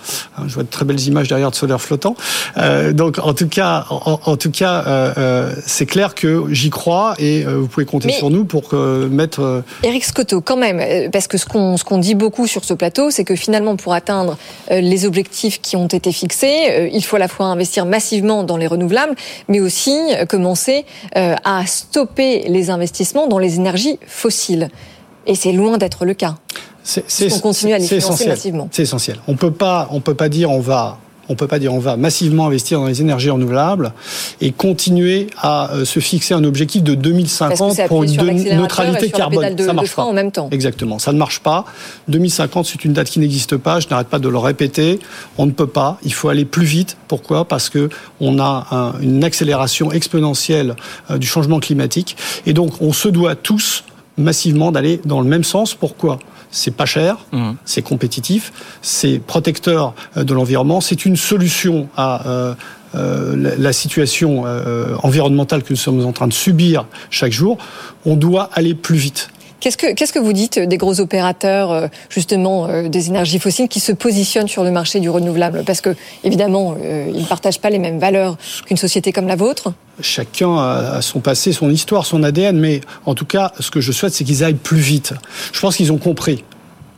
[0.46, 2.16] Je vois de très belles images derrière de solaire flottant.
[2.56, 7.14] Euh, donc, en tout cas, en, tout cas, euh, euh, c'est clair que j'y crois
[7.18, 9.62] et euh, vous pouvez compter sur nous pour euh, mettre.
[9.82, 13.24] Eric Scotto, quand même, parce que ce qu'on qu'on dit beaucoup sur ce plateau, c'est
[13.24, 14.38] que finalement, pour atteindre
[14.70, 18.66] les objectifs qui ont été fixés, il faut à la fois investir massivement dans les
[18.66, 19.14] renouvelables,
[19.48, 19.96] mais aussi
[20.28, 24.70] commencer à stopper les investissements dans les énergies fossiles.
[25.26, 26.36] Et c'est loin d'être le cas.
[26.82, 28.68] C'est on continue à les financer massivement.
[28.70, 29.18] C'est essentiel.
[29.26, 31.96] On peut pas, on peut pas dire on va on peut pas dire on va
[31.96, 33.92] massivement investir dans les énergies renouvelables
[34.40, 38.14] et continuer à euh, se fixer un objectif de 2050 pour une
[38.56, 39.56] neutralité carbone.
[39.58, 40.48] ça marche pas en même temps.
[40.50, 41.64] Exactement, ça ne marche pas.
[42.08, 43.80] 2050, c'est une date qui n'existe pas.
[43.80, 44.98] Je n'arrête pas de le répéter.
[45.38, 45.98] On ne peut pas.
[46.04, 46.96] Il faut aller plus vite.
[47.08, 47.46] Pourquoi?
[47.46, 47.88] Parce que
[48.20, 50.76] on a une accélération exponentielle
[51.10, 53.84] euh, du changement climatique et donc on se doit tous
[54.16, 55.74] massivement d'aller dans le même sens.
[55.74, 56.18] Pourquoi?
[56.50, 57.16] C'est pas cher,
[57.64, 62.54] c'est compétitif, c'est protecteur de l'environnement, c'est une solution à euh,
[62.94, 67.58] euh, la situation euh, environnementale que nous sommes en train de subir chaque jour.
[68.06, 69.30] On doit aller plus vite.
[69.64, 74.62] Qu'est-ce que, vous dites des gros opérateurs, justement, des énergies fossiles qui se positionnent sur
[74.62, 75.62] le marché du renouvelable?
[75.64, 79.72] Parce que, évidemment, ils ne partagent pas les mêmes valeurs qu'une société comme la vôtre.
[80.02, 83.90] Chacun a son passé, son histoire, son ADN, mais en tout cas, ce que je
[83.90, 85.14] souhaite, c'est qu'ils aillent plus vite.
[85.54, 86.44] Je pense qu'ils ont compris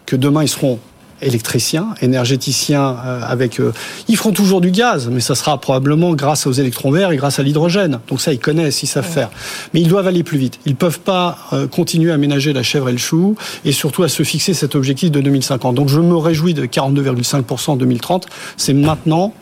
[0.05, 0.81] que demain, ils seront
[1.23, 3.73] électriciens, énergéticiens euh, avec euh,
[4.09, 7.39] ils feront toujours du gaz mais ça sera probablement grâce aux électrons verts et grâce
[7.39, 8.01] à l'hydrogène.
[8.09, 9.31] Donc ça ils connaissent, ils savent faire.
[9.73, 10.59] Mais ils doivent aller plus vite.
[10.67, 14.09] Ils peuvent pas euh, continuer à ménager la chèvre et le chou et surtout à
[14.09, 15.75] se fixer cet objectif de 2050.
[15.75, 18.27] Donc je me réjouis de 42,5% en 2030,
[18.57, 19.33] c'est maintenant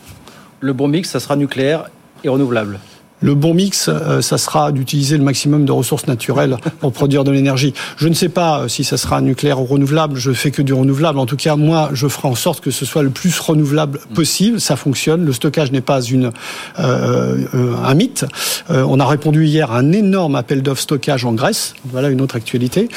[0.61, 1.85] le bon mix ça sera nucléaire
[2.23, 2.79] et renouvelable.
[3.21, 7.31] Le bon mix, euh, ça sera d'utiliser le maximum de ressources naturelles pour produire de
[7.31, 7.73] l'énergie.
[7.97, 10.17] Je ne sais pas euh, si ça sera nucléaire ou renouvelable.
[10.17, 11.17] Je fais que du renouvelable.
[11.19, 14.59] En tout cas, moi, je ferai en sorte que ce soit le plus renouvelable possible.
[14.59, 15.25] Ça fonctionne.
[15.25, 16.31] Le stockage n'est pas une
[16.79, 17.37] euh,
[17.83, 18.25] un mythe.
[18.69, 21.73] on a répondu hier à un énorme appel d'offres stockage en Grèce.
[21.85, 22.89] Voilà une autre actualité.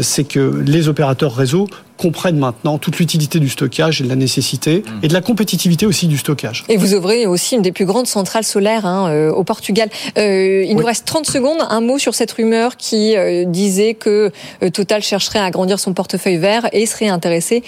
[0.00, 1.68] C'est que les opérateurs réseau
[2.02, 6.08] comprennent maintenant toute l'utilité du stockage et de la nécessité et de la compétitivité aussi
[6.08, 6.64] du stockage.
[6.68, 9.88] Et vous ouvrez aussi une des plus grandes centrales solaires hein, euh, au Portugal.
[10.18, 11.58] Euh, il nous reste 30 secondes.
[11.70, 14.32] Un mot sur cette rumeur qui euh, disait que
[14.72, 17.62] Total chercherait à agrandir son portefeuille vert et serait intéressé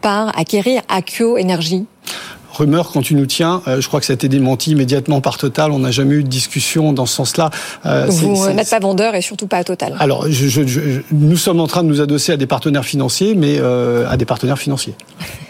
[0.00, 1.86] par acquérir Akio Energy
[2.56, 3.62] rumeur quand tu nous tiens.
[3.68, 5.70] Euh, je crois que ça a été démenti immédiatement par Total.
[5.70, 7.50] On n'a jamais eu de discussion dans ce sens-là.
[7.84, 9.94] Euh, Vous n'êtes pas vendeur et surtout pas à Total.
[9.98, 13.56] Alors, je, je, nous sommes en train de nous adosser à des partenaires financiers, mais
[13.58, 14.94] euh, à des partenaires financiers.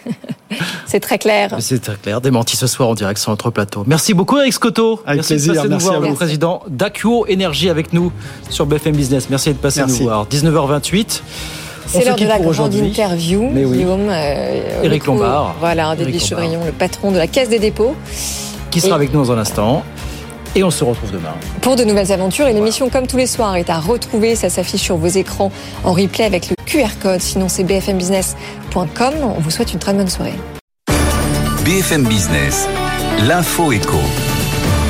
[0.87, 1.57] C'est très clair.
[1.59, 2.21] C'est très clair.
[2.21, 3.83] Démenti ce soir en direct sur notre plateau.
[3.87, 5.03] Merci beaucoup, Eric Scotto.
[5.05, 5.53] Avec Merci plaisir.
[5.53, 8.13] de passer Merci nous voir, à le président d'Acuo Énergie avec nous
[8.49, 9.29] sur BFM Business.
[9.29, 10.03] Merci de passer Merci.
[10.03, 10.27] nous voir.
[10.29, 11.21] 19h28.
[11.87, 13.49] C'est l'heure de la grande interview.
[13.53, 13.79] Mais oui.
[13.79, 15.55] Guillaume, euh, Éric Lombard.
[15.61, 16.21] Voilà, Éric David.
[16.25, 17.95] Chevrillon, le patron de la Caisse des dépôts.
[18.71, 19.83] Qui sera Et- avec nous dans un instant.
[20.55, 21.35] Et on se retrouve demain.
[21.61, 22.47] pour de nouvelles aventures.
[22.49, 24.37] Et l'émission, comme tous les soirs, est à retrouver.
[24.37, 25.51] Ça s'affiche sur vos écrans
[25.85, 27.21] en replay avec le QR code.
[27.21, 29.15] Sinon, c'est bfmbusiness.com.
[29.37, 30.33] On vous souhaite une très bonne soirée.
[31.65, 32.69] BFM Business,
[33.27, 33.99] l'info éco.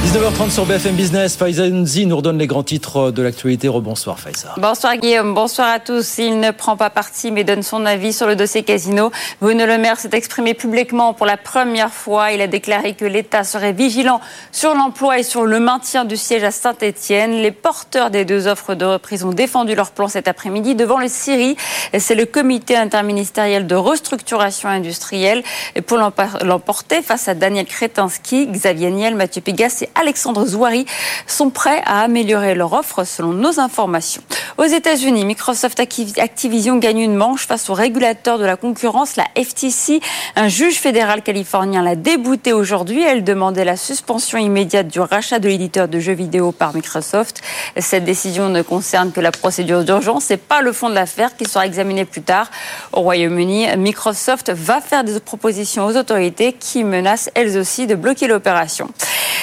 [0.07, 1.37] 19h30 sur BFM Business.
[1.37, 3.66] Faiza Nzi nous redonne les grands titres de l'actualité.
[3.66, 4.55] Rebonsoir Faiza.
[4.57, 6.19] Bonsoir Guillaume, bonsoir à tous.
[6.19, 9.11] Il ne prend pas parti mais donne son avis sur le dossier Casino.
[9.40, 12.31] Bruno Le Maire s'est exprimé publiquement pour la première fois.
[12.31, 14.21] Il a déclaré que l'État serait vigilant
[14.53, 17.33] sur l'emploi et sur le maintien du siège à Saint-Etienne.
[17.42, 21.09] Les porteurs des deux offres de reprise ont défendu leur plan cet après-midi devant le
[21.09, 21.57] CIRI.
[21.99, 25.42] C'est le comité interministériel de restructuration industrielle.
[25.87, 30.87] Pour l'emporter face à Daniel Kretinsky, Xavier Niel, Mathieu Pigas et Alexandre Zouari
[31.26, 34.22] sont prêts à améliorer leur offre selon nos informations.
[34.59, 39.26] Aux États-Unis, Microsoft Activ- Activision gagne une manche face au régulateur de la concurrence, la
[39.37, 40.00] FTC.
[40.35, 43.02] Un juge fédéral californien l'a débouté aujourd'hui.
[43.02, 47.42] Elle demandait la suspension immédiate du rachat de l'éditeur de jeux vidéo par Microsoft.
[47.76, 51.44] Cette décision ne concerne que la procédure d'urgence et pas le fond de l'affaire qui
[51.44, 52.50] sera examiné plus tard.
[52.92, 58.26] Au Royaume-Uni, Microsoft va faire des propositions aux autorités qui menacent elles aussi de bloquer
[58.26, 58.88] l'opération.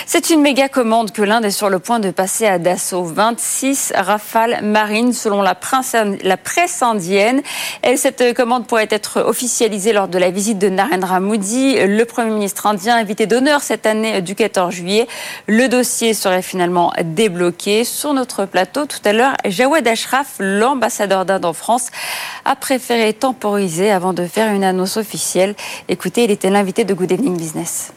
[0.05, 3.04] C'est une méga commande que l'Inde est sur le point de passer à Dassault.
[3.04, 7.41] 26 rafales marines selon la presse indienne.
[7.84, 12.32] Et cette commande pourrait être officialisée lors de la visite de Narendra Modi, le Premier
[12.32, 15.08] ministre indien invité d'honneur cette année du 14 juillet.
[15.48, 17.84] Le dossier serait finalement débloqué.
[17.84, 21.89] Sur notre plateau tout à l'heure, Jawed Ashraf, l'ambassadeur d'Inde en France,
[22.46, 25.56] a préféré temporiser avant de faire une annonce officielle.
[25.89, 27.93] Écoutez, il était l'invité de Good Evening Business.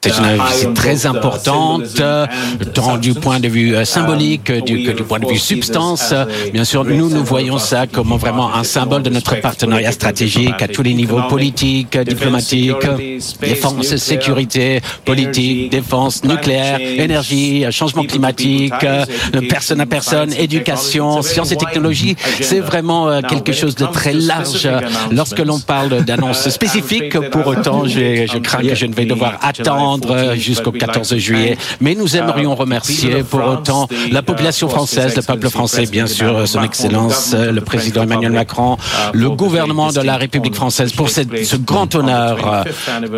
[0.00, 2.24] C'est une visite très importante, euh,
[2.72, 6.12] tant du point de vue euh, symbolique euh, du, que du point de vue substance.
[6.12, 10.62] Euh, Bien sûr, nous, nous voyons ça comme vraiment un symbole de notre partenariat stratégique
[10.62, 12.76] à tous les niveaux politiques, euh, diplomatiques,
[13.40, 19.04] défense, sécurité, politique, défense, nucléaire, énergie, euh, changement climatique, euh,
[19.48, 22.14] personne à personne, éducation, sciences et technologies.
[22.40, 24.68] C'est vraiment euh, quelque chose de très large.
[25.10, 29.38] Lorsque l'on parle d'annonces spécifiques, pour autant, je, je crains que je ne vais devoir
[29.42, 29.87] attendre
[30.36, 31.56] jusqu'au 14 juillet.
[31.80, 36.62] Mais nous aimerions remercier pour autant la population française, le peuple français, bien sûr, son
[36.62, 38.76] Excellence, le président Emmanuel Macron,
[39.12, 42.64] le gouvernement de la République française pour cette- ce grand honneur euh,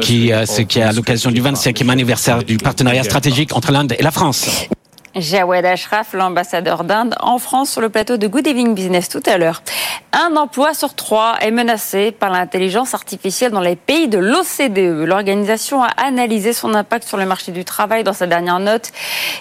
[0.01, 4.03] qui, euh, qui est à l'occasion du 25e anniversaire du partenariat stratégique entre l'Inde et
[4.03, 4.47] la France.
[5.17, 9.39] Jawed Ashraf, l'ambassadeur d'Inde en France sur le plateau de Good Evening Business tout à
[9.39, 9.63] l'heure.
[10.13, 15.05] Un emploi sur trois est menacé par l'intelligence artificielle dans les pays de l'OCDE.
[15.07, 18.91] L'organisation a analysé son impact sur le marché du travail dans sa dernière note.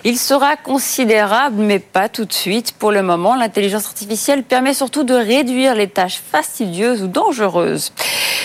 [0.04, 2.72] Il sera considérable, mais pas tout de suite.
[2.72, 7.92] Pour le moment, l'intelligence artificielle permet surtout de réduire les tâches fastidieuses ou dangereuses.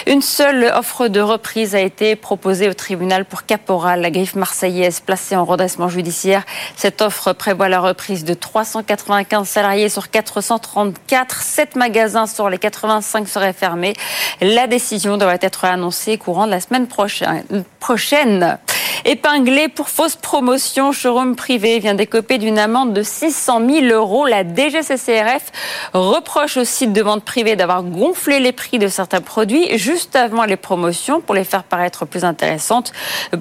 [0.06, 5.00] Une seule offre de reprise a été proposée au tribunal pour Caporal, la griffe marseillaise
[5.00, 6.44] placée en redressement judiciaire.
[6.76, 11.42] Cette offre prévoit la reprise de 395 salariés sur 434.
[11.42, 13.94] 7 magasins sur les 85 seraient fermés.
[14.40, 18.59] La décision doit être annoncée courant de la semaine prochaine.
[19.06, 24.26] Épinglé pour fausse promotion, Showroom Privé vient d'écoper d'une amende de 600 000 euros.
[24.26, 25.52] La DGCCRF
[25.92, 30.44] reproche au site de vente privée d'avoir gonflé les prix de certains produits juste avant
[30.44, 32.92] les promotions pour les faire paraître plus intéressantes.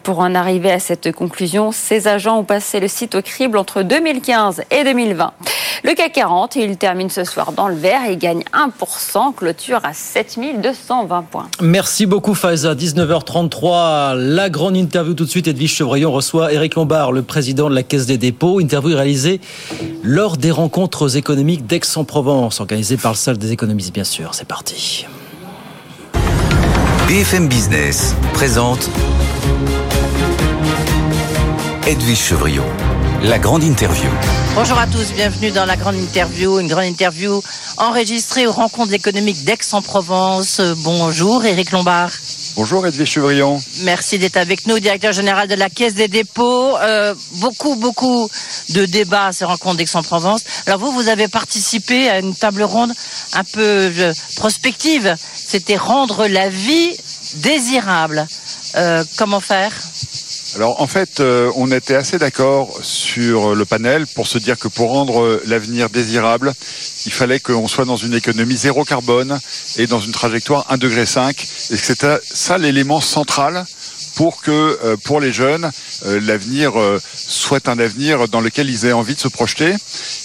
[0.03, 3.83] Pour en arriver à cette conclusion, ces agents ont passé le site au crible entre
[3.83, 5.31] 2015 et 2020.
[5.85, 9.93] Le CAC 40, il termine ce soir dans le vert et gagne 1%, clôture à
[9.93, 11.47] 7220 points.
[11.61, 12.75] Merci beaucoup Faiza.
[12.75, 15.52] 19h33, la grande interview tout de suite.
[15.53, 18.59] Edwige Chevrillon reçoit Éric Lombard, le président de la Caisse des dépôts.
[18.59, 19.39] Interview réalisée
[20.01, 24.33] lors des rencontres économiques d'Aix-en-Provence, organisées par le Salle des économistes, bien sûr.
[24.33, 25.05] C'est parti.
[27.07, 28.89] BFM Business présente
[31.85, 32.65] Edwige Chevrillon,
[33.21, 34.09] la grande interview.
[34.55, 37.43] Bonjour à tous, bienvenue dans la grande interview, une grande interview
[37.77, 40.61] enregistrée aux rencontres économiques d'Aix-en-Provence.
[40.77, 42.09] Bonjour Éric Lombard.
[42.55, 43.59] Bonjour Edwige Chevrillon.
[43.79, 46.77] Merci d'être avec nous, directeur général de la Caisse des dépôts.
[46.77, 48.29] Euh, beaucoup, beaucoup
[48.69, 50.43] de débats à ces rencontres d'Aix-en-Provence.
[50.67, 52.93] Alors vous, vous avez participé à une table ronde
[53.33, 55.15] un peu euh, prospective.
[55.33, 56.95] C'était rendre la vie
[57.37, 58.27] désirable.
[58.75, 59.73] Euh, comment faire?
[60.55, 64.67] Alors en fait, euh, on était assez d'accord sur le panel pour se dire que
[64.67, 66.53] pour rendre l'avenir désirable,
[67.05, 69.39] il fallait qu'on soit dans une économie zéro carbone
[69.77, 71.01] et dans une trajectoire 1,5 degré.
[71.01, 73.65] Et c'était ça l'élément central
[74.15, 74.51] pour que
[74.83, 75.71] euh, pour les jeunes,
[76.05, 76.73] euh, l'avenir
[77.15, 79.73] soit un avenir dans lequel ils aient envie de se projeter.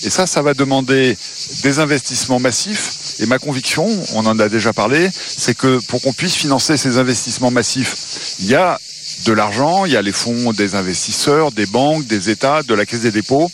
[0.02, 1.16] Et ça, ça va demander
[1.62, 3.14] des investissements massifs.
[3.20, 6.98] Et ma conviction, on en a déjà parlé, c'est que pour qu'on puisse financer ces
[6.98, 8.78] investissements massifs, il y a
[9.24, 12.86] de l'argent, il y a les fonds des investisseurs, des banques, des États, de la
[12.86, 13.50] Caisse des dépôts,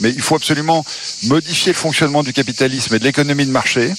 [0.00, 0.84] mais il faut absolument
[1.24, 3.92] modifier le fonctionnement du capitalisme et de l'économie de marché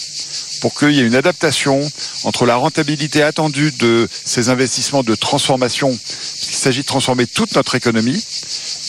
[0.61, 1.79] pour qu'il y ait une adaptation
[2.23, 7.75] entre la rentabilité attendue de ces investissements de transformation, il s'agit de transformer toute notre
[7.75, 8.23] économie,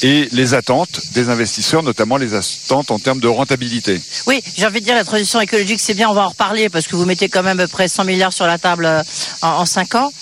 [0.03, 4.01] et les attentes des investisseurs, notamment les attentes en termes de rentabilité.
[4.27, 6.87] Oui, j'ai envie de dire la transition écologique, c'est bien, on va en reparler parce
[6.87, 9.03] que vous mettez quand même près 100 milliards sur la table euh,
[9.43, 10.13] en, en 5 ans.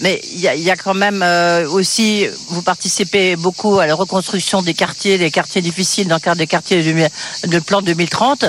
[0.00, 3.94] Mais il y a, y a, quand même euh, aussi, vous participez beaucoup à la
[3.94, 8.46] reconstruction des quartiers, des quartiers difficiles dans le cadre des quartiers du plan 2030.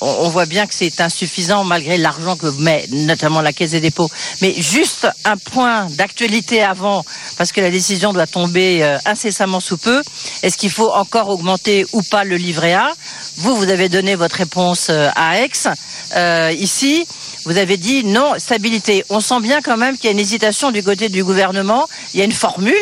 [0.00, 3.80] On, on voit bien que c'est insuffisant malgré l'argent que met notamment la Caisse des
[3.80, 4.10] dépôts.
[4.40, 7.04] Mais juste un point d'actualité avant,
[7.36, 10.02] parce que la décision doit tomber euh, incessamment sous peu.
[10.42, 12.92] Est-ce qu'il faut encore augmenter ou pas le livret A?
[13.38, 15.50] Vous, vous avez donné votre réponse euh, à Aix.
[16.14, 17.06] Euh, ici,
[17.44, 19.04] vous avez dit non, stabilité.
[19.10, 21.88] On sent bien quand même qu'il y a une hésitation du côté du gouvernement.
[22.14, 22.74] Il y a une formule.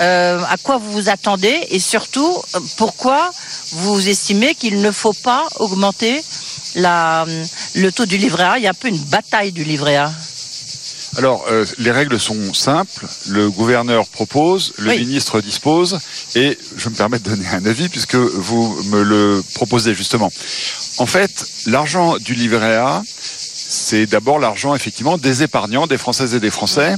[0.00, 2.36] Euh, à quoi vous vous attendez Et surtout,
[2.76, 3.30] pourquoi
[3.72, 6.22] vous estimez qu'il ne faut pas augmenter
[6.74, 7.24] la,
[7.74, 8.58] le taux du livret A?
[8.58, 10.12] Il y a un peu une bataille du livret A.
[11.16, 13.06] Alors, euh, les règles sont simples.
[13.28, 14.98] Le gouverneur propose, le Oui.
[14.98, 16.00] ministre dispose,
[16.34, 20.32] et je me permets de donner un avis puisque vous me le proposez justement.
[20.98, 23.02] En fait, l'argent du livret A,
[23.66, 26.94] c'est d'abord l'argent effectivement des épargnants, des Françaises et des Français.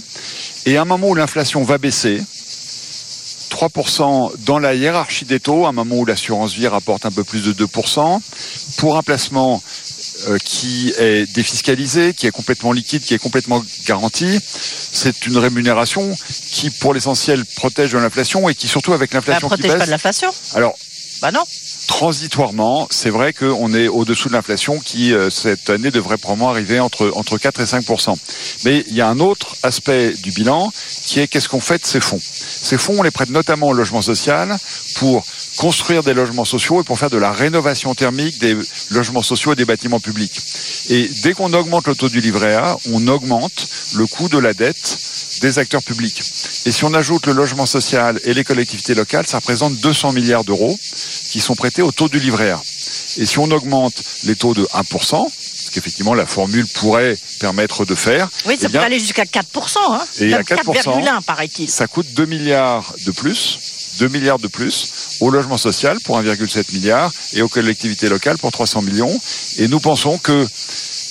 [0.66, 2.20] Et à un moment où l'inflation va baisser,
[3.50, 7.24] 3% dans la hiérarchie des taux, à un moment où l'assurance vie rapporte un peu
[7.24, 8.20] plus de 2%,
[8.76, 9.62] pour un placement
[10.28, 16.16] euh, qui est défiscalisé, qui est complètement liquide, qui est complètement garanti, c'est une rémunération
[16.50, 19.78] qui, pour l'essentiel, protège de l'inflation et qui, surtout avec Ça l'inflation qui protège baisse...
[19.78, 20.76] pas de l'inflation Alors,
[21.22, 21.44] Bah non.
[21.86, 26.80] Transitoirement, c'est vrai qu'on est au-dessous de l'inflation qui, euh, cette année, devrait probablement arriver
[26.80, 27.84] entre, entre 4 et 5
[28.64, 30.72] Mais il y a un autre aspect du bilan
[31.04, 32.20] qui est qu'est-ce qu'on fait de ces fonds?
[32.20, 34.56] Ces fonds, on les prête notamment au logement social
[34.96, 35.24] pour
[35.56, 38.56] construire des logements sociaux et pour faire de la rénovation thermique des
[38.90, 40.40] logements sociaux et des bâtiments publics.
[40.90, 44.54] Et dès qu'on augmente le taux du livret A, on augmente le coût de la
[44.54, 44.98] dette
[45.40, 46.22] des acteurs publics.
[46.66, 50.44] Et si on ajoute le logement social et les collectivités locales, ça représente 200 milliards
[50.44, 50.78] d'euros
[51.30, 52.60] qui sont prêtés au taux du livret A.
[53.18, 53.94] Et si on augmente
[54.24, 58.68] les taux de 1%, ce qu'effectivement la formule pourrait permettre de faire, Oui, ça eh
[58.68, 59.42] bien, peut aller jusqu'à 4%.
[59.90, 61.68] Hein Et à Même 4%, 4,1 paraît-il.
[61.70, 63.58] ça coûte 2 milliards de plus,
[63.98, 64.92] 2 milliards de plus.
[65.20, 69.20] au logement social pour 1,7 milliard et aux collectivités locales pour 300 millions.
[69.58, 70.46] Et nous pensons que,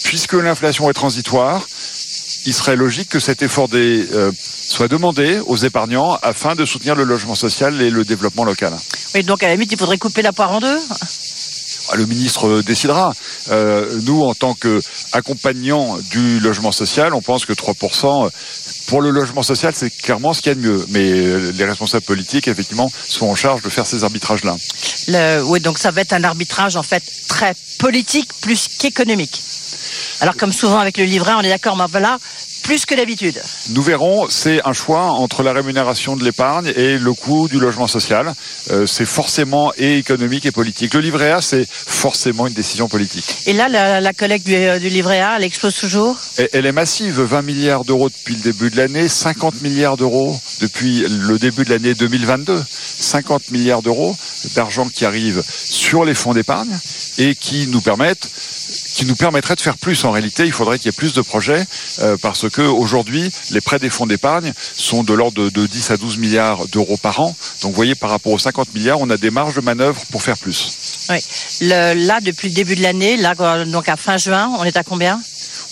[0.03, 1.67] puisque l'inflation est transitoire,
[2.45, 6.95] il serait logique que cet effort des, euh, soit demandé aux épargnants afin de soutenir
[6.95, 8.74] le logement social et le développement local.
[9.15, 10.80] Oui, donc à la limite, il faudrait couper la poire en deux.
[11.89, 13.13] Ah, Le ministre décidera.
[13.49, 18.30] Euh, nous, en tant qu'accompagnants du logement social, on pense que 3%,
[18.88, 20.86] pour le logement social, c'est clairement ce qu'il y a de mieux.
[20.89, 24.55] Mais euh, les responsables politiques, effectivement, sont en charge de faire ces arbitrages-là.
[25.45, 29.41] Oui, donc ça va être un arbitrage en fait très politique plus qu'économique.
[30.22, 32.19] Alors comme souvent avec le livret, on est d'accord, mais voilà,
[32.66, 33.39] plus que d'habitude.
[33.70, 37.86] Nous verrons, c'est un choix entre la rémunération de l'épargne et le coût du logement
[37.86, 38.34] social.
[38.72, 40.95] Euh, c'est forcément et économique et politique.
[40.95, 43.26] Le livret A, c'est forcément une décision politique.
[43.45, 46.18] Et là, la, la collecte du, euh, du livret A, elle explose toujours?
[46.39, 50.36] Et- Elle est massive, 20 milliards d'euros depuis le début de l'année, 50 milliards d'euros
[50.61, 52.63] depuis le début de l'année 2022.
[52.99, 54.16] 50 milliards d'euros
[54.55, 56.76] d'argent qui arrive sur les fonds d'épargne
[57.20, 58.28] et qui nous permettent
[58.95, 60.05] qui nous permettrait de faire plus.
[60.05, 61.65] En réalité, il faudrait qu'il y ait plus de projets
[61.99, 65.91] euh, parce que aujourd'hui, les prêts des fonds d'épargne sont de l'ordre de, de 10
[65.91, 67.35] à 12 milliards d'euros par an.
[67.61, 70.21] Donc, vous voyez, par rapport aux 50 milliards, on a des marges de manœuvre pour
[70.23, 70.77] faire plus.
[71.09, 71.17] Oui.
[71.61, 73.35] Le- là, depuis le début de l'année, là,
[73.65, 75.19] donc à fin juin, on est à combien?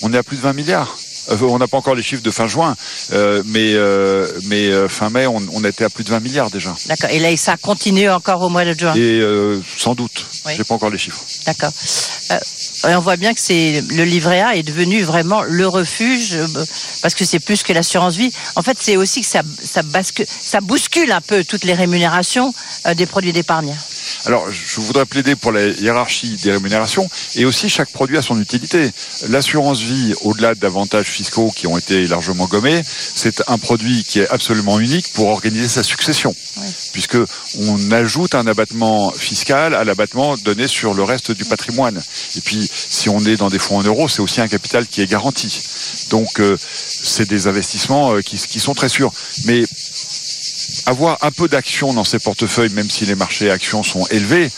[0.02, 0.98] On est à plus de 20 milliards.
[1.32, 2.76] Euh, on n'a pas encore les chiffres de fin juin,
[3.14, 6.76] euh, mais, euh, mais fin mai, on, on était à plus de 20 milliards déjà.
[6.88, 7.10] D'accord.
[7.12, 8.94] Et là, ça continue encore au mois de juin?
[8.98, 9.22] Et
[9.78, 10.52] sans doute, Oui.
[10.58, 11.22] j'ai pas encore les chiffres.
[11.46, 11.72] D'accord.
[12.32, 12.40] Euh,
[12.86, 16.48] on voit bien que c'est le livret A est devenu vraiment le refuge euh,
[17.02, 18.32] parce que c'est plus que l'assurance vie.
[18.56, 22.54] En fait, c'est aussi que ça ça bascule, ça bouscule un peu toutes les rémunérations
[22.86, 23.76] euh, des produits d'épargne.
[24.26, 28.40] Alors, je voudrais plaider pour la hiérarchie des rémunérations et aussi chaque produit a son
[28.40, 28.90] utilité.
[29.28, 34.30] L'assurance vie, au-delà d'avantages fiscaux qui ont été largement gommés, c'est un produit qui est
[34.30, 36.34] absolument unique pour organiser sa succession,
[36.94, 37.18] puisque
[37.60, 42.02] on ajoute un abattement fiscal à l'abattement donné sur le reste du patrimoine.
[42.38, 45.02] Et puis, si on est dans des fonds en euros, c'est aussi un capital qui
[45.02, 45.62] est garanti.
[46.10, 49.12] Donc, euh, c'est des investissements euh, qui, qui sont très sûrs.
[49.46, 49.64] Mais
[50.86, 54.52] avoir un peu d'action dans ses portefeuilles, même si les marchés actions sont élevés,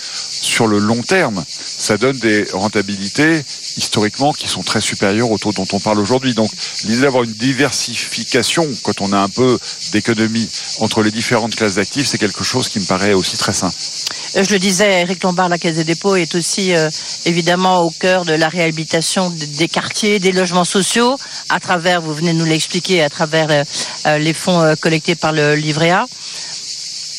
[0.46, 3.44] sur le long terme, ça donne des rentabilités
[3.78, 6.34] historiquement qui sont très supérieures au taux dont on parle aujourd'hui.
[6.34, 6.52] Donc
[6.86, 9.58] l'idée d'avoir une diversification quand on a un peu
[9.92, 10.48] d'économie
[10.80, 13.72] entre les différentes classes d'actifs, c'est quelque chose qui me paraît aussi très sain.
[14.36, 16.90] Je le disais, Eric Lombard, la Caisse des dépôts est aussi euh,
[17.26, 21.18] évidemment au cœur de la réhabilitation des quartiers, des logements sociaux,
[21.50, 23.64] à travers, vous venez de nous l'expliquer, à travers euh,
[24.08, 26.06] euh, les fonds collectés par le livret A.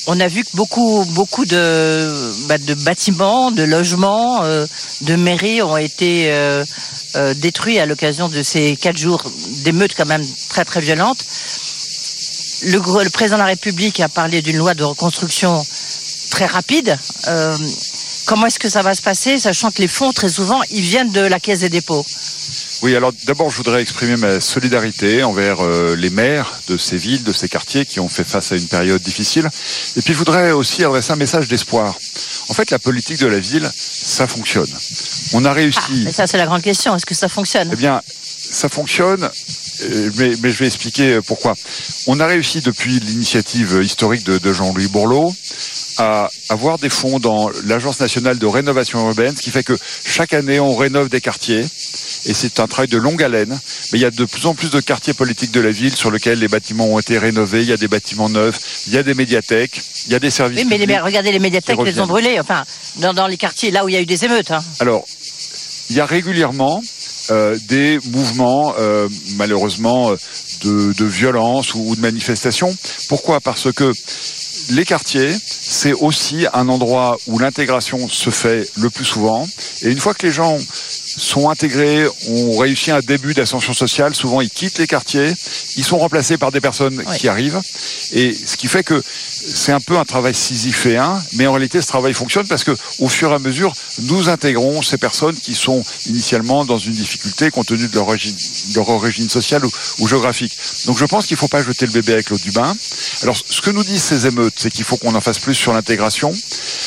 [0.09, 4.65] On a vu que beaucoup, beaucoup de, bah, bâtiments, de logements, euh,
[5.01, 6.65] de mairies ont été euh,
[7.17, 9.25] euh, détruits à l'occasion de ces quatre jours
[9.65, 11.25] d'émeutes quand même très très violentes.
[12.67, 15.61] Le, le président de la République a parlé d'une loi de reconstruction
[16.31, 16.97] très rapide.
[18.27, 21.11] Comment est-ce que ça va se passer, sachant que les fonds, très souvent, ils viennent
[21.11, 22.05] de la Caisse des dépôts?
[22.83, 27.23] Oui, alors d'abord, je voudrais exprimer ma solidarité envers euh, les maires de ces villes,
[27.23, 29.49] de ces quartiers qui ont fait face à une période difficile.
[29.97, 31.95] Et puis, je voudrais aussi adresser un message d'espoir.
[32.49, 34.69] En fait, la politique de la ville, ça fonctionne.
[35.33, 36.03] On a réussi.
[36.05, 36.95] Mais ça, c'est la grande question.
[36.95, 37.71] Est-ce que ça fonctionne?
[37.73, 38.03] Eh bien,
[38.51, 39.29] ça fonctionne,
[39.83, 41.55] euh, mais, mais je vais expliquer euh, pourquoi.
[42.07, 45.35] On a réussi depuis l'initiative historique de, de Jean-Louis Bourlot
[45.99, 50.35] à avoir des fonds dans l'Agence nationale de rénovation urbaine, ce qui fait que chaque
[50.35, 51.65] année, on rénove des quartiers.
[52.27, 53.59] Et c'est un travail de longue haleine.
[53.93, 56.11] Mais il y a de plus en plus de quartiers politiques de la ville sur
[56.11, 57.63] lesquels les bâtiments ont été rénovés.
[57.63, 60.31] Il y a des bâtiments neufs, il y a des médiathèques, il y a des
[60.31, 62.39] services Oui, mais les, regardez, les médiathèques qui les ont brûlées.
[62.41, 62.65] Enfin,
[62.97, 64.51] dans, dans les quartiers, là où il y a eu des émeutes.
[64.51, 64.63] Hein.
[64.81, 65.05] Alors,
[65.89, 66.83] il y a régulièrement
[67.31, 70.17] euh, des mouvements, euh, malheureusement, euh,
[70.63, 72.77] de, de violence ou, ou de manifestation.
[73.09, 73.41] Pourquoi?
[73.41, 73.93] Parce que
[74.71, 79.47] les quartiers, c'est aussi un endroit où l'intégration se fait le plus souvent.
[79.83, 80.59] Et une fois que les gens
[81.17, 85.33] sont intégrés, ont réussi un début d'ascension sociale, souvent ils quittent les quartiers,
[85.77, 87.61] ils sont remplacés par des personnes qui arrivent.
[88.13, 91.87] Et ce qui fait que c'est un peu un travail sisyphéen, mais en réalité ce
[91.87, 95.83] travail fonctionne parce que au fur et à mesure, nous intégrons ces personnes qui sont
[96.07, 98.37] initialement dans une difficulté compte tenu de leur origine,
[98.75, 100.57] leur origine sociale ou, ou géographique.
[100.87, 102.75] Donc je pense qu'il ne faut pas jeter le bébé avec l'eau du bain.
[103.23, 105.73] Alors ce que nous disent ces émeutes, c'est qu'il faut qu'on en fasse plus sur
[105.73, 106.33] l'intégration.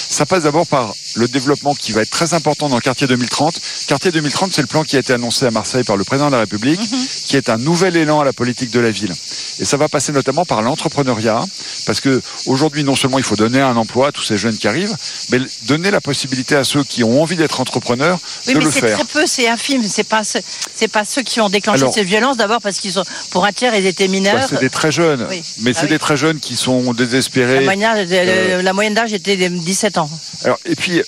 [0.09, 3.59] Ça passe d'abord par le développement qui va être très important dans le quartier 2030.
[3.87, 6.33] Quartier 2030, c'est le plan qui a été annoncé à Marseille par le président de
[6.33, 6.79] la République,
[7.25, 9.13] qui est un nouvel élan à la politique de la ville.
[9.59, 11.43] Et ça va passer notamment par l'entrepreneuriat,
[11.85, 14.67] Parce que aujourd'hui, non seulement il faut donner un emploi à tous ces jeunes qui
[14.67, 14.95] arrivent,
[15.31, 18.71] mais donner la possibilité à ceux qui ont envie d'être entrepreneurs Oui, de mais le
[18.71, 18.97] c'est faire.
[18.97, 19.83] très peu, c'est infime.
[19.83, 20.37] C'est pas, ce-
[20.75, 23.51] c'est pas ceux qui ont déclenché Alors- cette violence d'abord parce qu'ils sont, pour un
[23.51, 24.35] tiers, ils étaient mineurs.
[24.35, 25.41] Bah, c'est des très jeunes, Oui.
[25.61, 25.89] mais Ah c'est oui.
[25.91, 27.55] des très jeunes qui sont désespérés.
[27.65, 30.09] La moyenne, Euh, la moyenne d'âge était de 17 ans.
[30.43, 30.98] Alors, et puis,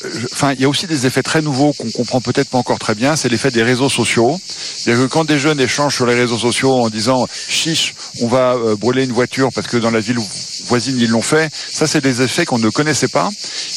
[0.54, 3.16] il y a aussi des effets très nouveaux qu'on comprend peut-être pas encore très bien.
[3.16, 4.40] C'est l'effet des réseaux sociaux.
[4.48, 8.54] C'est-à-dire que quand des jeunes échangent sur les réseaux sociaux en disant chiche, on va
[8.54, 10.20] euh, brûler une voiture parce que dans la ville
[10.68, 13.30] voisine ils l'ont fait, ça c'est des effets qu'on ne connaissait pas.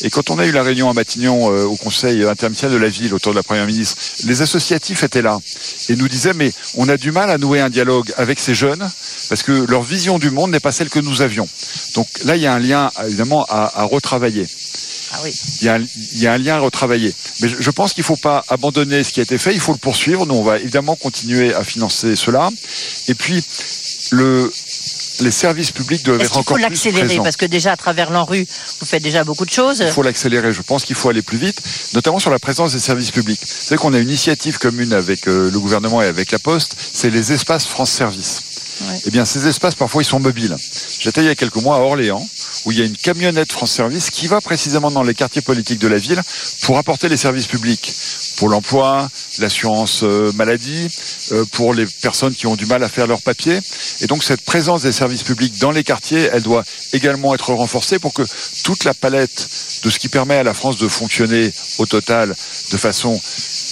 [0.03, 2.91] Et quand on a eu la réunion à Matignon euh, au Conseil interministériel de la
[2.91, 5.39] ville autour de la première ministre, les associatifs étaient là
[5.89, 8.89] et nous disaient mais on a du mal à nouer un dialogue avec ces jeunes
[9.29, 11.49] parce que leur vision du monde n'est pas celle que nous avions.
[11.95, 14.47] Donc là il y a un lien évidemment à retravailler.
[15.15, 15.33] Ah oui.
[15.61, 15.81] Il y, a un,
[16.13, 17.15] il y a un lien à retravailler.
[17.41, 19.61] Mais je, je pense qu'il ne faut pas abandonner ce qui a été fait, il
[19.61, 20.27] faut le poursuivre.
[20.27, 22.51] Nous, on va évidemment continuer à financer cela.
[23.09, 23.43] Et puis,
[24.11, 24.51] le,
[25.21, 27.23] les services publics doivent être faut encore plus l'accélérer présents.
[27.23, 28.47] Parce que déjà, à travers l'ANRU,
[28.81, 29.79] vous faites déjà beaucoup de choses.
[29.81, 30.53] Il faut l'accélérer.
[30.53, 31.61] Je pense qu'il faut aller plus vite,
[31.95, 33.41] notamment sur la présence des services publics.
[33.41, 36.77] Vous savez qu'on a une initiative commune avec euh, le gouvernement et avec la Poste,
[36.93, 38.43] c'est les espaces France Service.
[39.07, 40.57] Eh bien, ces espaces, parfois, ils sont mobiles.
[41.01, 42.27] J'étais il y a quelques mois à Orléans,
[42.65, 45.79] où il y a une camionnette France Service qui va précisément dans les quartiers politiques
[45.79, 46.21] de la ville
[46.63, 47.93] pour apporter les services publics,
[48.37, 49.09] pour l'emploi,
[49.39, 50.89] l'assurance euh, maladie,
[51.33, 53.61] euh, pour les personnes qui ont du mal à faire leurs papiers.
[54.01, 57.99] Et donc, cette présence des services publics dans les quartiers, elle doit également être renforcée
[57.99, 58.23] pour que
[58.65, 59.49] toute la palette
[59.85, 62.35] de ce qui permet à la France de fonctionner au total
[62.73, 63.21] de façon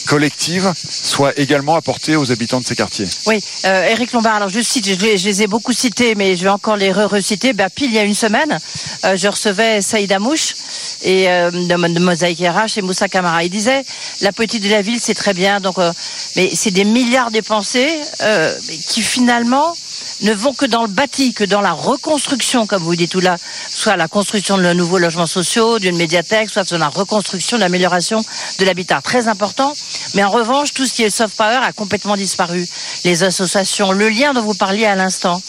[0.06, 3.06] collective soit également apportée aux habitants de ces quartiers.
[3.26, 6.48] Oui, euh, Eric Lombard, alors je cite, je, les- ai beaucoup cités, mais je vais
[6.50, 7.52] encore les re-reciter.
[7.52, 8.58] Ben, pile il y a une semaine,
[9.04, 10.54] euh, je recevais Saïd Amouche
[11.02, 13.44] et euh, de, Mosaïque RH et Moussa Camara.
[13.44, 13.84] Il disait,
[14.20, 15.92] la politique de la ville, c'est très bien, donc, euh,
[16.36, 17.90] mais c'est des milliards dépensés
[18.22, 18.54] euh,
[18.88, 19.74] qui finalement
[20.22, 23.36] ne vont que dans le bâti, que dans la reconstruction, comme vous dites tout là,
[23.68, 28.24] soit la construction de nouveaux logements sociaux, d'une médiathèque, soit sur la reconstruction, l'amélioration
[28.58, 29.00] de l'habitat.
[29.02, 29.72] Très important.
[30.14, 32.66] Mais en revanche, tout ce qui est soft power a complètement disparu.
[33.04, 35.40] Les associations, le lien dont vous parliez à l'instant.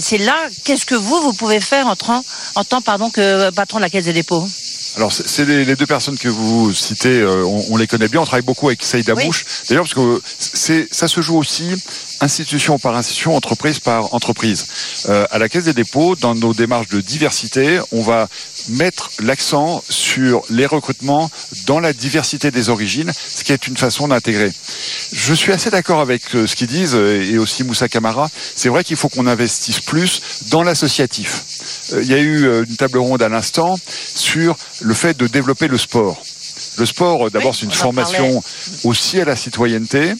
[0.00, 2.24] C'est là, qu'est-ce que vous, vous pouvez faire en tant,
[2.54, 4.46] en tant pardon, que patron de la Caisse des dépôts?
[4.96, 8.20] Alors, c'est- les, les deux personnes que vous citez, euh, on, on les connaît bien.
[8.20, 9.44] On travaille beaucoup avec Saïd Amouche.
[9.68, 11.64] D'ailleurs, parce que c'est, ça se joue aussi
[12.20, 14.66] institution par institution, entreprise par entreprise.
[15.08, 18.28] Euh, à la Caisse des dépôts, dans nos démarches de diversité, on va
[18.70, 21.30] mettre l'accent sur les recrutements
[21.66, 24.52] dans la diversité des origines, ce qui est une façon d'intégrer.
[25.12, 28.28] Je suis assez d'accord avec euh, ce qu'ils disent, euh, et aussi Moussa Camara.
[28.56, 31.42] C'est vrai qu'il faut qu'on investisse plus dans l'associatif.
[31.92, 33.78] Euh, Il y a eu une table ronde à l'instant
[34.14, 36.22] sur le fait de développer le sport.
[36.78, 38.42] Le sport, euh, d'abord, c'est une formation
[38.84, 40.10] aussi à la citoyenneté.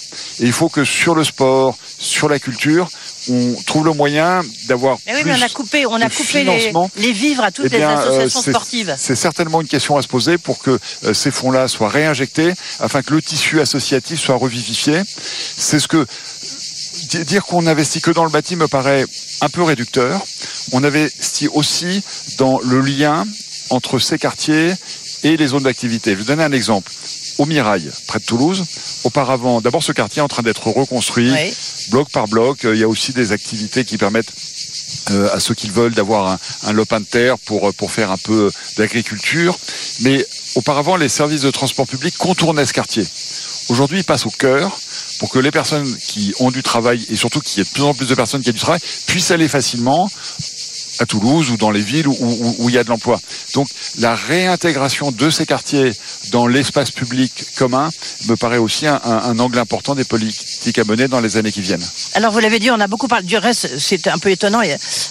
[0.41, 2.89] Et il faut que sur le sport, sur la culture,
[3.31, 6.45] on trouve le moyen d'avoir Mais oui, plus mais on a coupé, on a coupé
[6.97, 8.95] les, vivres à toutes Eh bien, les euh, associations sportives.
[8.99, 13.03] C'est certainement une question à se poser pour que euh, ces fonds-là soient réinjectés afin
[13.03, 15.03] que le tissu associatif soit revivifié.
[15.57, 16.07] C'est ce que
[17.11, 19.05] di- dire qu'on investit que dans le bâti me paraît
[19.43, 20.21] un peu réducteur.
[20.73, 22.03] On investit aussi
[22.39, 23.27] dans le lien
[23.71, 24.73] entre ces quartiers
[25.25, 26.11] et les zones d'activité.
[26.12, 26.91] Je vais vous donner un exemple.
[27.39, 28.64] Au Mirail, près de Toulouse,
[29.05, 31.53] auparavant, d'abord ce quartier est en train d'être reconstruit, Oui.
[31.91, 32.64] bloc par bloc.
[32.64, 34.33] Euh, Il y a aussi des activités qui permettent
[35.11, 38.11] euh, à ceux qui le veulent d'avoir un, un lopin de terre pour, pour faire
[38.11, 39.57] un peu d'agriculture.
[40.01, 43.07] Mais auparavant, les services de transport public contournaient ce quartier.
[43.69, 44.77] Aujourd'hui, ils passent au cœur
[45.21, 47.83] pour que les personnes qui ont du travail et surtout qu'il y ait de plus
[47.83, 50.11] en plus de personnes qui ont du travail puissent aller facilement
[51.01, 53.21] à Toulouse ou dans les villes où, il y a de l'emploi.
[53.55, 53.69] Donc
[53.99, 55.93] la réintégration de ces quartiers
[56.31, 57.91] dans l'espace public commun
[58.29, 61.85] me paraît aussi un, angle important des politiques à mener dans les années qui viennent.
[62.15, 63.27] Alors vous l'avez dit, on a beaucoup parlé.
[63.27, 64.63] Du reste, c'est un peu étonnant.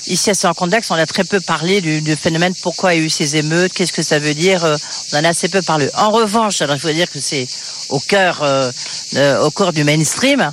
[0.07, 2.53] Ici à Saint-Condex, on a très peu parlé du, du phénomène.
[2.61, 4.77] Pourquoi il y a eu ces émeutes Qu'est-ce que ça veut dire Euh,
[5.13, 5.89] On en a assez peu parlé.
[5.95, 7.47] En revanche, alors il faut dire que c'est
[7.89, 8.71] au cœur, euh,
[9.15, 10.51] euh, au cœur du mainstream.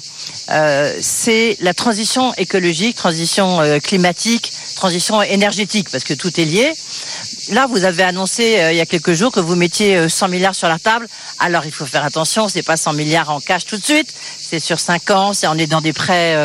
[0.50, 6.72] Euh, c'est la transition écologique, transition euh, climatique, transition énergétique, parce que tout est lié.
[7.50, 10.28] Là, vous avez annoncé euh, il y a quelques jours que vous mettiez euh, 100
[10.28, 11.08] milliards sur la table.
[11.38, 14.60] Alors, il faut faire attention, c'est pas 100 milliards en cash tout de suite, c'est
[14.60, 16.36] sur 5 ans, c'est on est dans des prêts,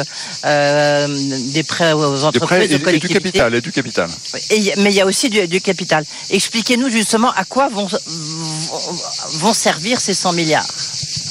[0.43, 4.09] des prêts aux Des entreprises, prêts et, aux et du capital, et du capital.
[4.49, 6.05] Et mais il y a aussi du, du capital.
[6.29, 8.95] Expliquez-nous justement à quoi vont, vont,
[9.39, 10.67] vont servir ces 100 milliards.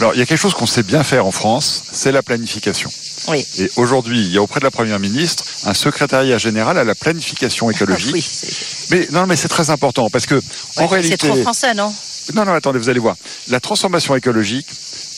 [0.01, 2.91] Alors, il y a quelque chose qu'on sait bien faire en France, c'est la planification.
[3.29, 3.45] Oui.
[3.59, 6.95] Et aujourd'hui, il y a auprès de la Première ministre un secrétariat général à la
[6.95, 8.15] planification écologique.
[8.15, 8.25] Oui,
[8.91, 10.41] mais non, mais c'est très important parce que
[10.77, 11.93] en réalité, c'est trop français, non?
[12.35, 13.17] Non, non, attendez, vous allez voir.
[13.49, 14.67] La transformation écologique,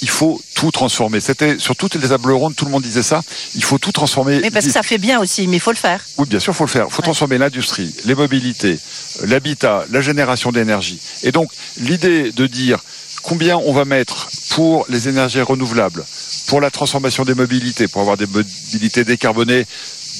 [0.02, 1.20] il faut tout transformer.
[1.20, 3.22] C'était sur toutes les tables rondes, tout le monde disait ça.
[3.54, 4.40] Il faut tout transformer.
[4.40, 6.00] Mais parce que ça fait bien aussi, mais il faut le faire.
[6.16, 6.86] Oui, bien sûr, il faut le faire.
[6.88, 8.78] Il faut transformer l'industrie, les mobilités,
[9.24, 10.98] l'habitat, la génération d'énergie.
[11.22, 12.78] Et donc, l'idée de dire
[13.22, 16.04] combien on va mettre pour les énergies renouvelables,
[16.46, 19.66] pour la transformation des mobilités, pour avoir des mobilités décarbonées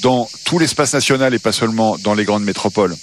[0.01, 2.95] dans tout l'espace national et pas seulement dans les grandes métropoles.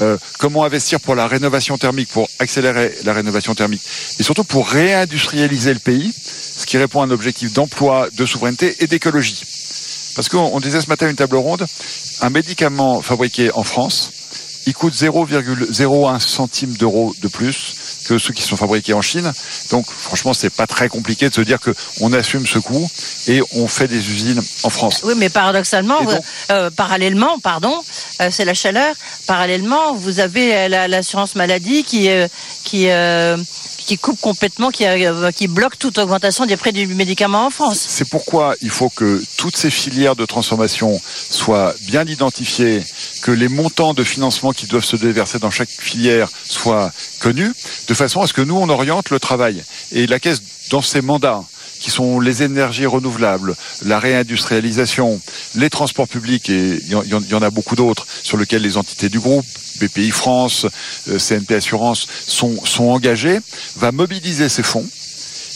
[0.00, 3.82] Euh, comment investir pour la rénovation thermique, pour accélérer la rénovation thermique,
[4.18, 8.76] et surtout pour réindustrialiser le pays, ce qui répond à un objectif d'emploi, de souveraineté
[8.80, 9.42] et d'écologie.
[10.14, 11.66] Parce qu'on on disait ce matin à une table ronde,
[12.20, 14.12] un médicament fabriqué en France,
[14.66, 17.74] il coûte 0,01 centime d'euro de plus
[18.04, 19.32] que ceux qui sont fabriqués en Chine.
[19.70, 22.88] Donc franchement, c'est pas très compliqué de se dire que on assume ce coût
[23.26, 25.00] et on fait des usines en France.
[25.04, 27.74] Oui, mais paradoxalement, donc- euh, parallèlement, pardon,
[28.20, 28.94] euh, c'est la chaleur.
[29.26, 32.08] Parallèlement, vous avez euh, la- l'assurance maladie qui
[32.64, 32.88] qui
[33.86, 37.84] qui coupe complètement, qui euh, qui bloque toute augmentation des prix du médicament en France.
[37.88, 42.82] C'est pourquoi il faut que toutes ces filières de transformation soient bien identifiées,
[43.22, 47.52] que les montants de financement qui doivent se déverser dans chaque filière soient connus,
[47.88, 49.62] de façon à ce que nous, on oriente le travail.
[49.92, 51.44] Et la Caisse, dans ses mandats,
[51.84, 53.54] qui sont les énergies renouvelables,
[53.84, 55.20] la réindustrialisation,
[55.54, 59.20] les transports publics, et il y en- a beaucoup d'autres, sur lesquels les entités du
[59.20, 59.44] groupe,
[59.80, 60.64] BPI France,
[61.10, 63.38] euh, CNP Assurance, sont, sont engagées,
[63.76, 64.88] va mobiliser ces fonds.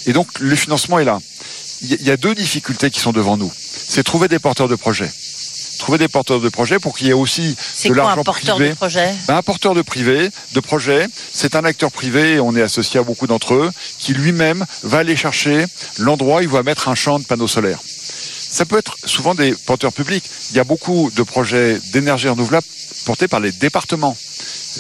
[0.05, 1.19] Et donc, le financement est là.
[1.81, 3.51] Il y a deux difficultés qui sont devant nous.
[3.89, 5.11] C'est trouver des porteurs de projets.
[5.79, 8.57] Trouver des porteurs de projets pour qu'il y ait aussi C'est de l'argent un porteur
[8.57, 8.71] privé.
[8.71, 12.55] de projet Ben, un porteur de privé, de projet, c'est un acteur privé, et on
[12.57, 15.65] est associé à beaucoup d'entre eux, qui lui-même va aller chercher
[15.99, 17.81] l'endroit où il va mettre un champ de panneaux solaires.
[18.51, 20.25] Ça peut être souvent des porteurs publics.
[20.51, 22.67] Il y a beaucoup de projets d'énergie renouvelable
[23.05, 24.17] portés par les départements.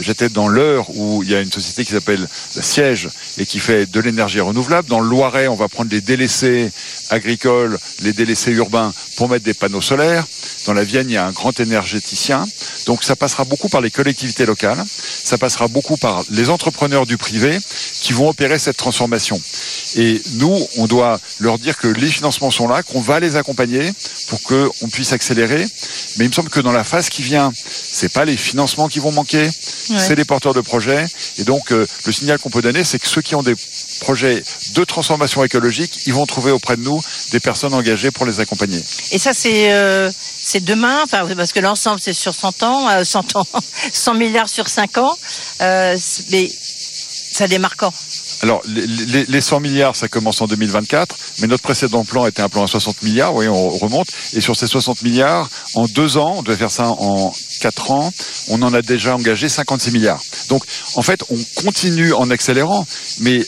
[0.00, 3.86] J'étais dans l'heure où il y a une société qui s'appelle Siège et qui fait
[3.90, 4.88] de l'énergie renouvelable.
[4.88, 6.70] Dans le Loiret, on va prendre les délaissés
[7.10, 10.24] agricoles, les délaissés urbains pour mettre des panneaux solaires.
[10.68, 12.46] Dans la Vienne, il y a un grand énergéticien.
[12.84, 14.84] Donc ça passera beaucoup par les collectivités locales.
[14.86, 17.58] Ça passera beaucoup par les entrepreneurs du privé
[18.02, 19.40] qui vont opérer cette transformation.
[19.96, 23.90] Et nous, on doit leur dire que les financements sont là, qu'on va les accompagner
[24.28, 25.64] pour qu'on puisse accélérer.
[26.18, 28.98] Mais il me semble que dans la phase qui vient, c'est pas les financements qui
[28.98, 29.48] vont manquer,
[29.88, 29.98] Ouais.
[29.98, 31.06] c'est les porteurs de projets.
[31.38, 33.54] Et donc, euh, le signal qu'on peut donner, c'est que ceux qui ont des
[34.00, 34.42] projets
[34.74, 37.00] de transformation écologique, ils vont trouver auprès de nous
[37.32, 38.82] des personnes engagées pour les accompagner.
[39.12, 40.10] Et ça, c'est euh,
[40.50, 43.46] c'est demain, parce que l'ensemble, c'est sur 100 ans, euh, 100 ans,
[43.92, 45.14] 100 milliards sur 5 ans.
[45.60, 45.96] Euh,
[46.30, 47.92] mais ça démarre quand?
[48.40, 52.40] Alors, les, les- les 100 milliards, ça commence en 2024, mais notre précédent plan était
[52.40, 56.16] un plan à 60 milliards, oui, on remonte, et sur ces 60 milliards, en deux
[56.16, 58.10] ans, on devait faire ça en quatre ans,
[58.48, 60.22] on en a déjà engagé 56 milliards.
[60.48, 60.62] Donc,
[60.94, 62.86] en fait, on continue en accélérant,
[63.20, 63.44] mais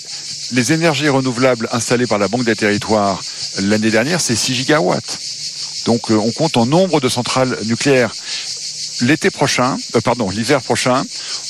[0.52, 3.22] les énergies renouvelables installées par la Banque des Territoires
[3.62, 5.18] l'année dernière, c'est 6 gigawatts.
[5.86, 8.12] Donc, euh, on compte en nombre de centrales nucléaires.
[9.02, 11.02] L'été prochain, euh, pardon, l'hiver prochain,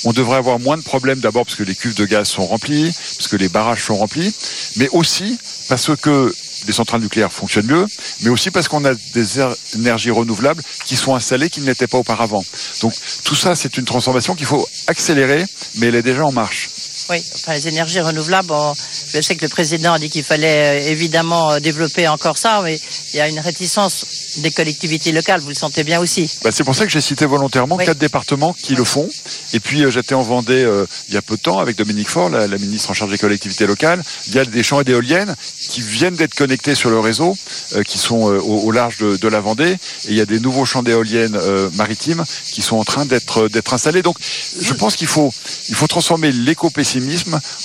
[0.05, 2.93] on devrait avoir moins de problèmes d'abord parce que les cuves de gaz sont remplies,
[3.17, 4.33] parce que les barrages sont remplis,
[4.77, 5.37] mais aussi
[5.69, 6.33] parce que
[6.67, 7.87] les centrales nucléaires fonctionnent mieux,
[8.21, 11.87] mais aussi parce qu'on a des er- énergies renouvelables qui sont installées qui ne l'étaient
[11.89, 12.45] pas auparavant.
[12.83, 12.93] Donc
[13.25, 15.45] tout ça, c'est une transformation qu'il faut accélérer,
[15.77, 16.70] mais elle est déjà en marche.
[17.11, 18.73] Oui, enfin, les énergies renouvelables, on-
[19.13, 22.61] je sais que le président a dit qu'il fallait euh, évidemment euh, développer encore ça,
[22.63, 22.79] mais
[23.13, 24.07] il y a une réticence
[24.37, 26.31] des collectivités locales, vous le sentez bien aussi.
[26.45, 27.85] Bah, c'est pour ça que j'ai cité volontairement Oui.
[27.85, 29.09] quatre départements qui le font.
[29.53, 32.09] Et puis euh, j'étais en Vendée euh, il y a peu de temps avec Dominique
[32.09, 34.05] Faure, la, la ministre en charge des collectivités locales.
[34.29, 35.35] Il y a des champs et d'éoliennes
[35.69, 37.37] qui viennent d'être connectés sur le réseau,
[37.75, 39.73] euh, qui sont au, au large de, de la Vendée.
[39.73, 41.37] Et il y a des nouveaux champs d'éoliennes
[41.75, 44.03] maritimes qui sont en train d'être d'être installés.
[44.03, 44.17] Donc
[44.61, 45.33] je pense qu'il faut
[45.69, 47.00] il faut transformer l'éco-pessimisme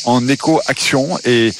[0.05, 1.51] en éco-action et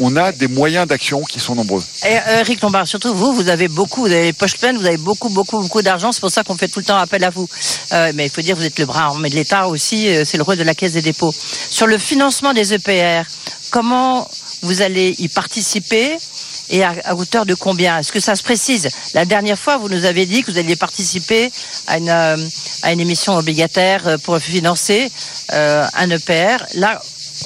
[0.00, 1.82] on a des moyens d'action qui sont nombreux.
[2.06, 4.84] Et euh, Eric Lombard, surtout vous, vous avez beaucoup, vous avez les poches pleines, vous
[4.86, 6.12] avez beaucoup, beaucoup, beaucoup d'argent.
[6.12, 7.48] C'est pour ça qu'on fait tout le temps appel à vous.
[7.92, 10.08] Euh, mais il faut dire, vous êtes le bras armé de l'État aussi.
[10.08, 11.32] euh, c'est le rôle de la Caisse des dépôts.
[11.70, 13.22] Sur le financement des EPR,
[13.70, 14.28] comment
[14.62, 16.18] vous allez y participer
[16.68, 17.98] et à, à hauteur de combien?
[17.98, 18.88] Est-ce que ça se précise?
[19.14, 21.50] La dernière fois, vous nous avez dit que vous alliez participer
[21.86, 22.36] à une, euh,
[22.82, 25.10] à une émission obligataire pour financer
[25.52, 26.58] euh, un EPR.
[26.74, 27.00] Là,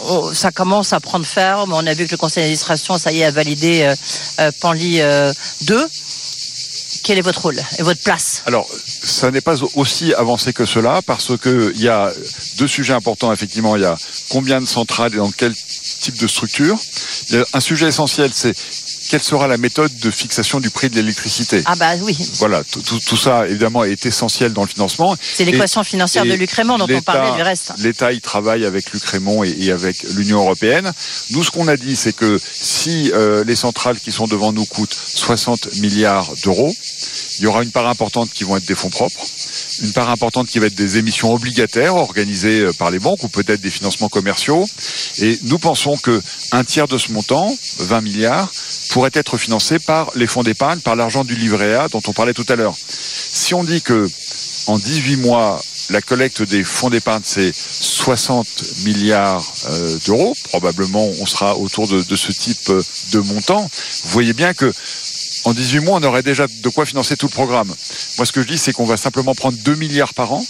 [0.05, 1.73] on- ça commence à prendre ferme.
[1.73, 3.95] On a vu que le conseil d'administration, ça y est, a validé euh,
[4.41, 5.33] euh, Panly euh,
[5.63, 5.87] 2.
[7.03, 8.43] Quel est votre rôle et votre place?
[8.47, 8.69] Alors,
[9.03, 12.13] ça n'est pas aussi avancé que cela parce que il y a
[12.59, 13.33] deux sujets importants.
[13.33, 13.97] Effectivement, il y a
[14.29, 15.55] combien de centrales et dans quel
[16.01, 16.79] type de structure.
[17.31, 18.55] Il y a un sujet essentiel, c'est
[19.11, 21.63] quelle sera la méthode de fixation du prix de l'électricité.
[21.65, 22.17] Ah bah oui.
[22.35, 25.17] Voilà, tout, tout- tout ça évidemment est essentiel dans le financement.
[25.21, 27.73] C'est l'équation financière de et Luc Raymond dont on parlait du reste.
[27.79, 30.93] L'État y travaille avec Luc Raymond et, et avec l'Union européenne.
[31.31, 34.65] Nous, ce qu'on a dit, c'est que si euh, les centrales qui sont devant nous
[34.67, 36.73] coûtent 60 milliards d'euros,
[37.39, 39.27] il y aura une part importante qui vont être des fonds propres,
[39.83, 43.29] une part importante qui va être des émissions obligataires organisées euh, par les banques ou
[43.29, 44.67] peut-être des financements commerciaux.
[45.19, 46.21] Et nous pensons que
[46.53, 48.51] un tiers de ce montant, 20 milliards,
[48.91, 52.35] pourrait être financé par les fonds d'épargne, par l'argent du livret A dont on parlait
[52.35, 52.75] tout à l'heure.
[52.89, 54.09] Si on dit que
[54.67, 55.61] en 18 mois,
[55.91, 58.47] la collecte des fonds d'épargne, c'est 60
[58.85, 60.37] milliards euh, d'euros.
[60.45, 63.63] Probablement, on sera autour de, de ce type euh, de montant.
[63.63, 64.73] Vous voyez bien que
[65.45, 67.69] en 18 mois, on aurait déjà de quoi financer tout le programme.
[68.19, 70.45] Moi, ce que je dis, c'est qu'on va simplement prendre 2 milliards par an.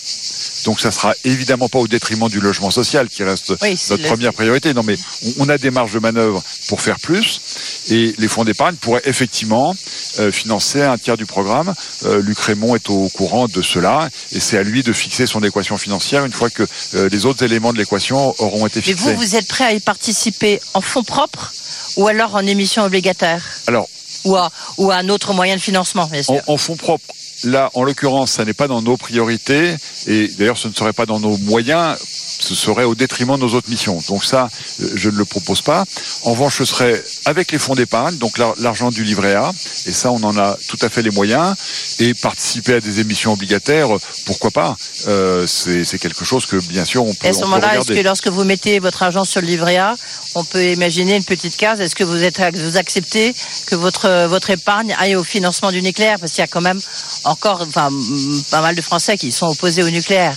[0.65, 4.35] Donc, ça sera évidemment pas au détriment du logement social, qui reste Oui, notre première
[4.35, 4.75] priorité.
[4.75, 4.97] Non, mais
[5.39, 7.41] on, a des marges de manœuvre pour faire plus.
[7.89, 9.75] Et les fonds d'épargne pourraient effectivement
[10.19, 11.73] euh, financer un tiers du programme.
[12.05, 14.11] Euh, Luc Raymond est au courant de cela.
[14.33, 17.45] Et c'est à lui de fixer son équation financière une fois que euh, les autres
[17.45, 19.15] éléments de l'équation auront été fixés.
[19.15, 21.53] vous, vous êtes prêt à y participer en fonds propres
[21.97, 23.43] ou alors en émission obligataire?
[23.67, 23.89] Alors,
[24.25, 26.41] ou à, ou à un autre moyen de financement, bien sûr.
[26.47, 27.15] En, en fonds propres,
[27.45, 29.75] là, en l'occurrence, ça n'est pas dans nos priorités,
[30.07, 31.97] et d'ailleurs, ce ne serait pas dans nos moyens,
[32.41, 34.01] ce serait au détriment de nos autres missions.
[34.09, 34.49] Donc ça,
[34.81, 35.85] euh, je ne le propose pas.
[36.25, 39.53] En revanche, ce serait avec les fonds d'épargne, donc l'ar- l'argent du livret A,
[39.87, 41.55] et ça, on en a tout à fait les moyens,
[41.99, 43.89] et participer à des émissions obligataires,
[44.27, 44.77] pourquoi pas.
[45.09, 48.05] Euh, C'est quelque chose que, bien sûr, on peut, Et à ce moment-là, est-ce que
[48.05, 49.95] lorsque vous mettez votre argent sur le livret A,
[50.35, 51.81] on peut imaginer une petite case?
[51.81, 53.35] Est-ce que vous, êtes, vous acceptez
[53.67, 56.19] que votre, votre épargne aille au financement du nucléaire?
[56.21, 56.81] Parce qu'il y a quand même
[57.31, 57.89] encore enfin,
[58.51, 60.37] pas mal de Français qui sont opposés au nucléaire.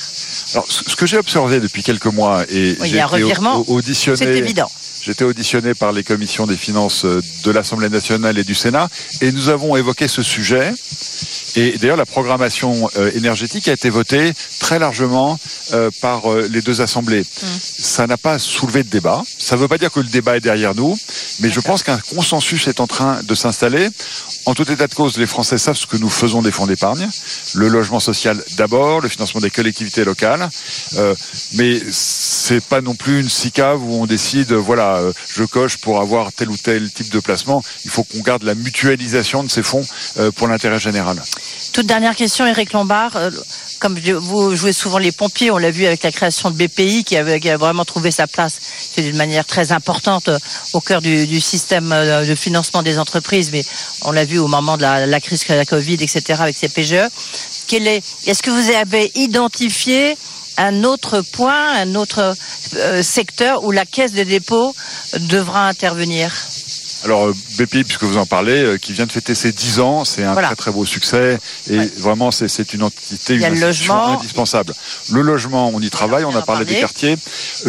[0.53, 3.17] Alors, ce que j'ai observé depuis quelques mois, et Oui, il j'ai y a un
[3.17, 3.33] été
[3.67, 4.69] auditionné, C'est évident.
[5.05, 8.87] J'étais auditionné par les commissions des finances euh, de l'Assemblée nationale et du Sénat,
[9.19, 10.73] et nous avons évoqué ce sujet.
[11.57, 14.31] Et d'ailleurs, la programmation euh, énergétique a été votée
[14.61, 15.37] très largement
[15.73, 17.25] euh, par les deux assemblées.
[17.33, 19.21] Ça n'a pas soulevé de débat.
[19.37, 20.97] Ça ne veut pas dire que le débat est derrière nous,
[21.41, 23.89] mais je pense qu'un consensus est en train de s'installer.
[24.45, 27.09] En tout état de cause, les Français savent ce que nous faisons des fonds d'épargne.
[27.53, 30.49] Le logement social d'abord, le financement des collectivités locales.
[30.97, 31.15] Euh,
[31.53, 34.57] mais c'est pas non plus une SICAV où on décide, euh,
[34.97, 37.63] euh, je coche pour avoir tel ou tel type de placement.
[37.85, 39.85] Il faut qu'on garde la mutualisation de ces fonds
[40.17, 41.21] euh, pour l'intérêt général.
[41.71, 43.15] Toute dernière question, Eric Lombard.
[43.15, 43.31] Euh,
[43.79, 47.17] Comme vous jouez souvent les pompiers, on l'a vu avec la création de BPI qui,
[47.17, 48.59] a vraiment trouvé sa place
[48.97, 50.29] d'une manière très importante
[50.73, 53.51] au cœur du, système de financement des entreprises.
[53.51, 53.63] Mais
[54.03, 57.09] on l'a vu au moment de la, crise de la Covid, etc., avec ces PGE.
[57.71, 60.15] Est-ce que vous avez identifié
[60.57, 62.35] un autre point, un autre
[62.75, 64.75] euh, secteur où la caisse de dépôt
[65.19, 66.31] devra intervenir
[67.05, 70.05] Alors euh, BPI, puisque vous en parlez, euh, qui vient de fêter ses 10 ans,
[70.05, 70.47] c'est un Voilà.
[70.49, 71.37] très très beau succès
[71.69, 74.17] et vraiment c'est une entité, une institution logement.
[74.19, 74.73] indispensable.
[75.11, 77.17] Le logement, on y travaille, on a parlé des quartiers,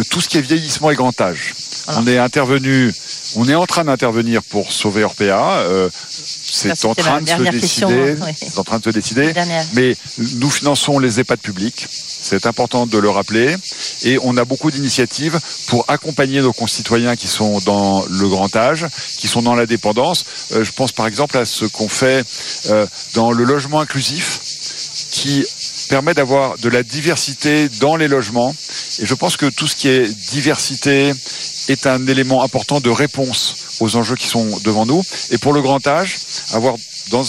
[0.09, 1.53] tout ce qui est vieillissement et grand âge.
[1.87, 2.93] On est intervenu,
[3.35, 5.23] on est en train d'intervenir pour sauver Orpea.
[5.59, 5.89] euh,
[6.55, 8.15] c'est en train de se décider.
[8.55, 9.33] en train de se décider.
[9.73, 9.95] Mais
[10.35, 11.87] nous finançons les EHPAD publics.
[11.89, 13.55] C'est important de le rappeler.
[14.03, 18.87] Et on a beaucoup d'initiatives pour accompagner nos concitoyens qui sont dans le grand âge,
[19.17, 20.25] qui sont dans la dépendance.
[20.53, 22.25] Euh, je pense par exemple à ce qu'on fait
[22.69, 24.39] euh, dans le logement inclusif,
[25.11, 25.45] qui
[25.87, 28.55] permet d'avoir de la diversité dans les logements.
[28.99, 31.11] Et je pense que tout ce qui est diversité
[31.67, 35.03] est un élément important de réponse aux enjeux qui sont devant nous.
[35.31, 36.17] Et pour le grand âge,
[36.53, 36.75] avoir
[37.09, 37.23] dans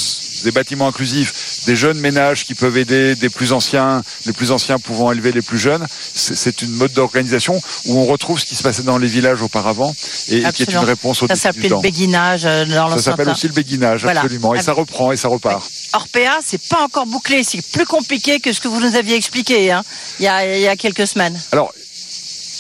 [0.45, 4.79] des bâtiments inclusifs des jeunes ménages qui peuvent aider des plus anciens, les plus anciens
[4.79, 8.63] pouvant élever les plus jeunes, c'est une mode d'organisation où on retrouve ce qui se
[8.63, 9.95] passait dans les villages auparavant
[10.29, 13.29] et, et qui est une réponse au Ça du le béguinage euh, dans Ça s'appelle
[13.29, 14.21] aussi le béguinage, Voilà.
[14.21, 14.55] absolument.
[14.55, 15.63] Et ça reprend et ça repart.
[15.93, 19.71] Orpea, c'est pas encore bouclé, c'est plus compliqué que ce que vous nous aviez expliqué
[19.73, 19.83] hein,
[20.21, 21.39] il, y a, il y a quelques semaines.
[21.53, 21.73] Alors,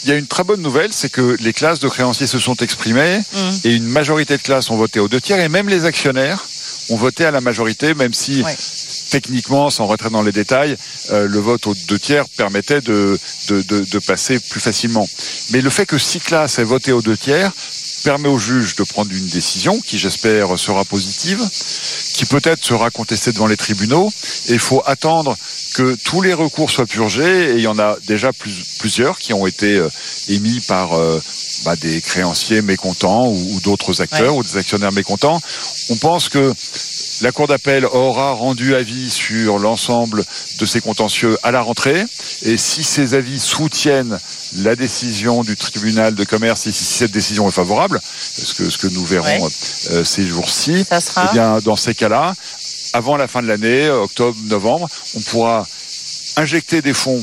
[0.04, 2.54] il y a une très bonne nouvelle, c'est que les classes de créanciers se sont
[2.56, 3.60] exprimées Mhm.
[3.64, 6.45] et une majorité de classes ont voté aux deux tiers et même les actionnaires
[6.90, 8.42] ont voté à la majorité, même si
[9.10, 10.76] techniquement, sans rentrer dans les détails,
[11.10, 13.18] euh, le vote aux deux tiers permettait de,
[13.48, 15.06] de, de, de passer plus facilement.
[15.50, 17.52] Mais le fait que six classes aient voté aux deux tiers
[18.04, 21.40] permet au juge de prendre une décision qui, j'espère, sera positive,
[22.14, 24.10] qui peut-être sera contestée devant les tribunaux.
[24.48, 25.36] Et il faut attendre
[25.74, 27.50] que tous les recours soient purgés.
[27.50, 29.88] Et il y en a déjà plus- plusieurs qui ont été euh,
[30.28, 31.20] émis par euh,
[31.64, 34.38] bah, des créanciers mécontents ou, ou d'autres acteurs Ouais.
[34.38, 35.40] ou des actionnaires mécontents.
[35.90, 36.52] On pense que
[37.22, 40.22] la Cour d'appel aura rendu avis sur l'ensemble
[40.58, 42.04] de ces contentieux à la rentrée.
[42.42, 44.18] Et si ces avis soutiennent
[44.58, 48.78] la décision du tribunal de commerce, si, si cette décision est favorable, ce que, ce
[48.78, 49.50] que nous verrons Ouais.
[49.92, 52.34] euh, ces jours-ci, sera eh bien, dans ces cas-là,
[52.92, 55.66] avant la fin de l'année, octobre, novembre, on pourra
[56.36, 57.22] injecter des fonds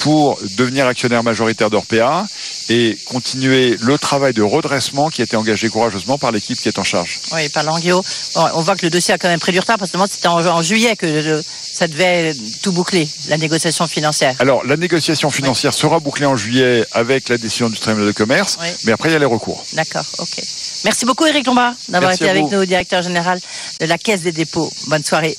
[0.00, 2.26] pour devenir actionnaire majoritaire d'Orpea
[2.74, 6.78] et continuer le travail de redressement qui a été engagé courageusement par l'équipe qui est
[6.78, 7.20] en charge.
[7.32, 8.02] Oui, par Languio.
[8.34, 10.28] Bon, on voit que le dossier a quand même pris du retard parce que c'était
[10.28, 14.34] en, en juillet que le- ça devait tout boucler, la négociation financière.
[14.38, 18.56] Alors, la négociation financière sera bouclée en juillet avec la décision du tribunal de commerce,
[18.60, 18.68] Oui.
[18.84, 19.64] mais après, il y a les recours.
[19.74, 20.42] D'accord, ok.
[20.84, 23.38] Merci beaucoup, Eric Lombard, d'avoir été avec nous, directeur général
[23.80, 24.70] de la Caisse des dépôts.
[24.88, 25.36] Bonne soirée.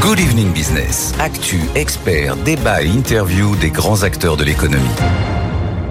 [0.00, 1.12] Good Evening Business.
[1.18, 4.88] Actu, experts, débat et interview des grands acteurs de l'économie.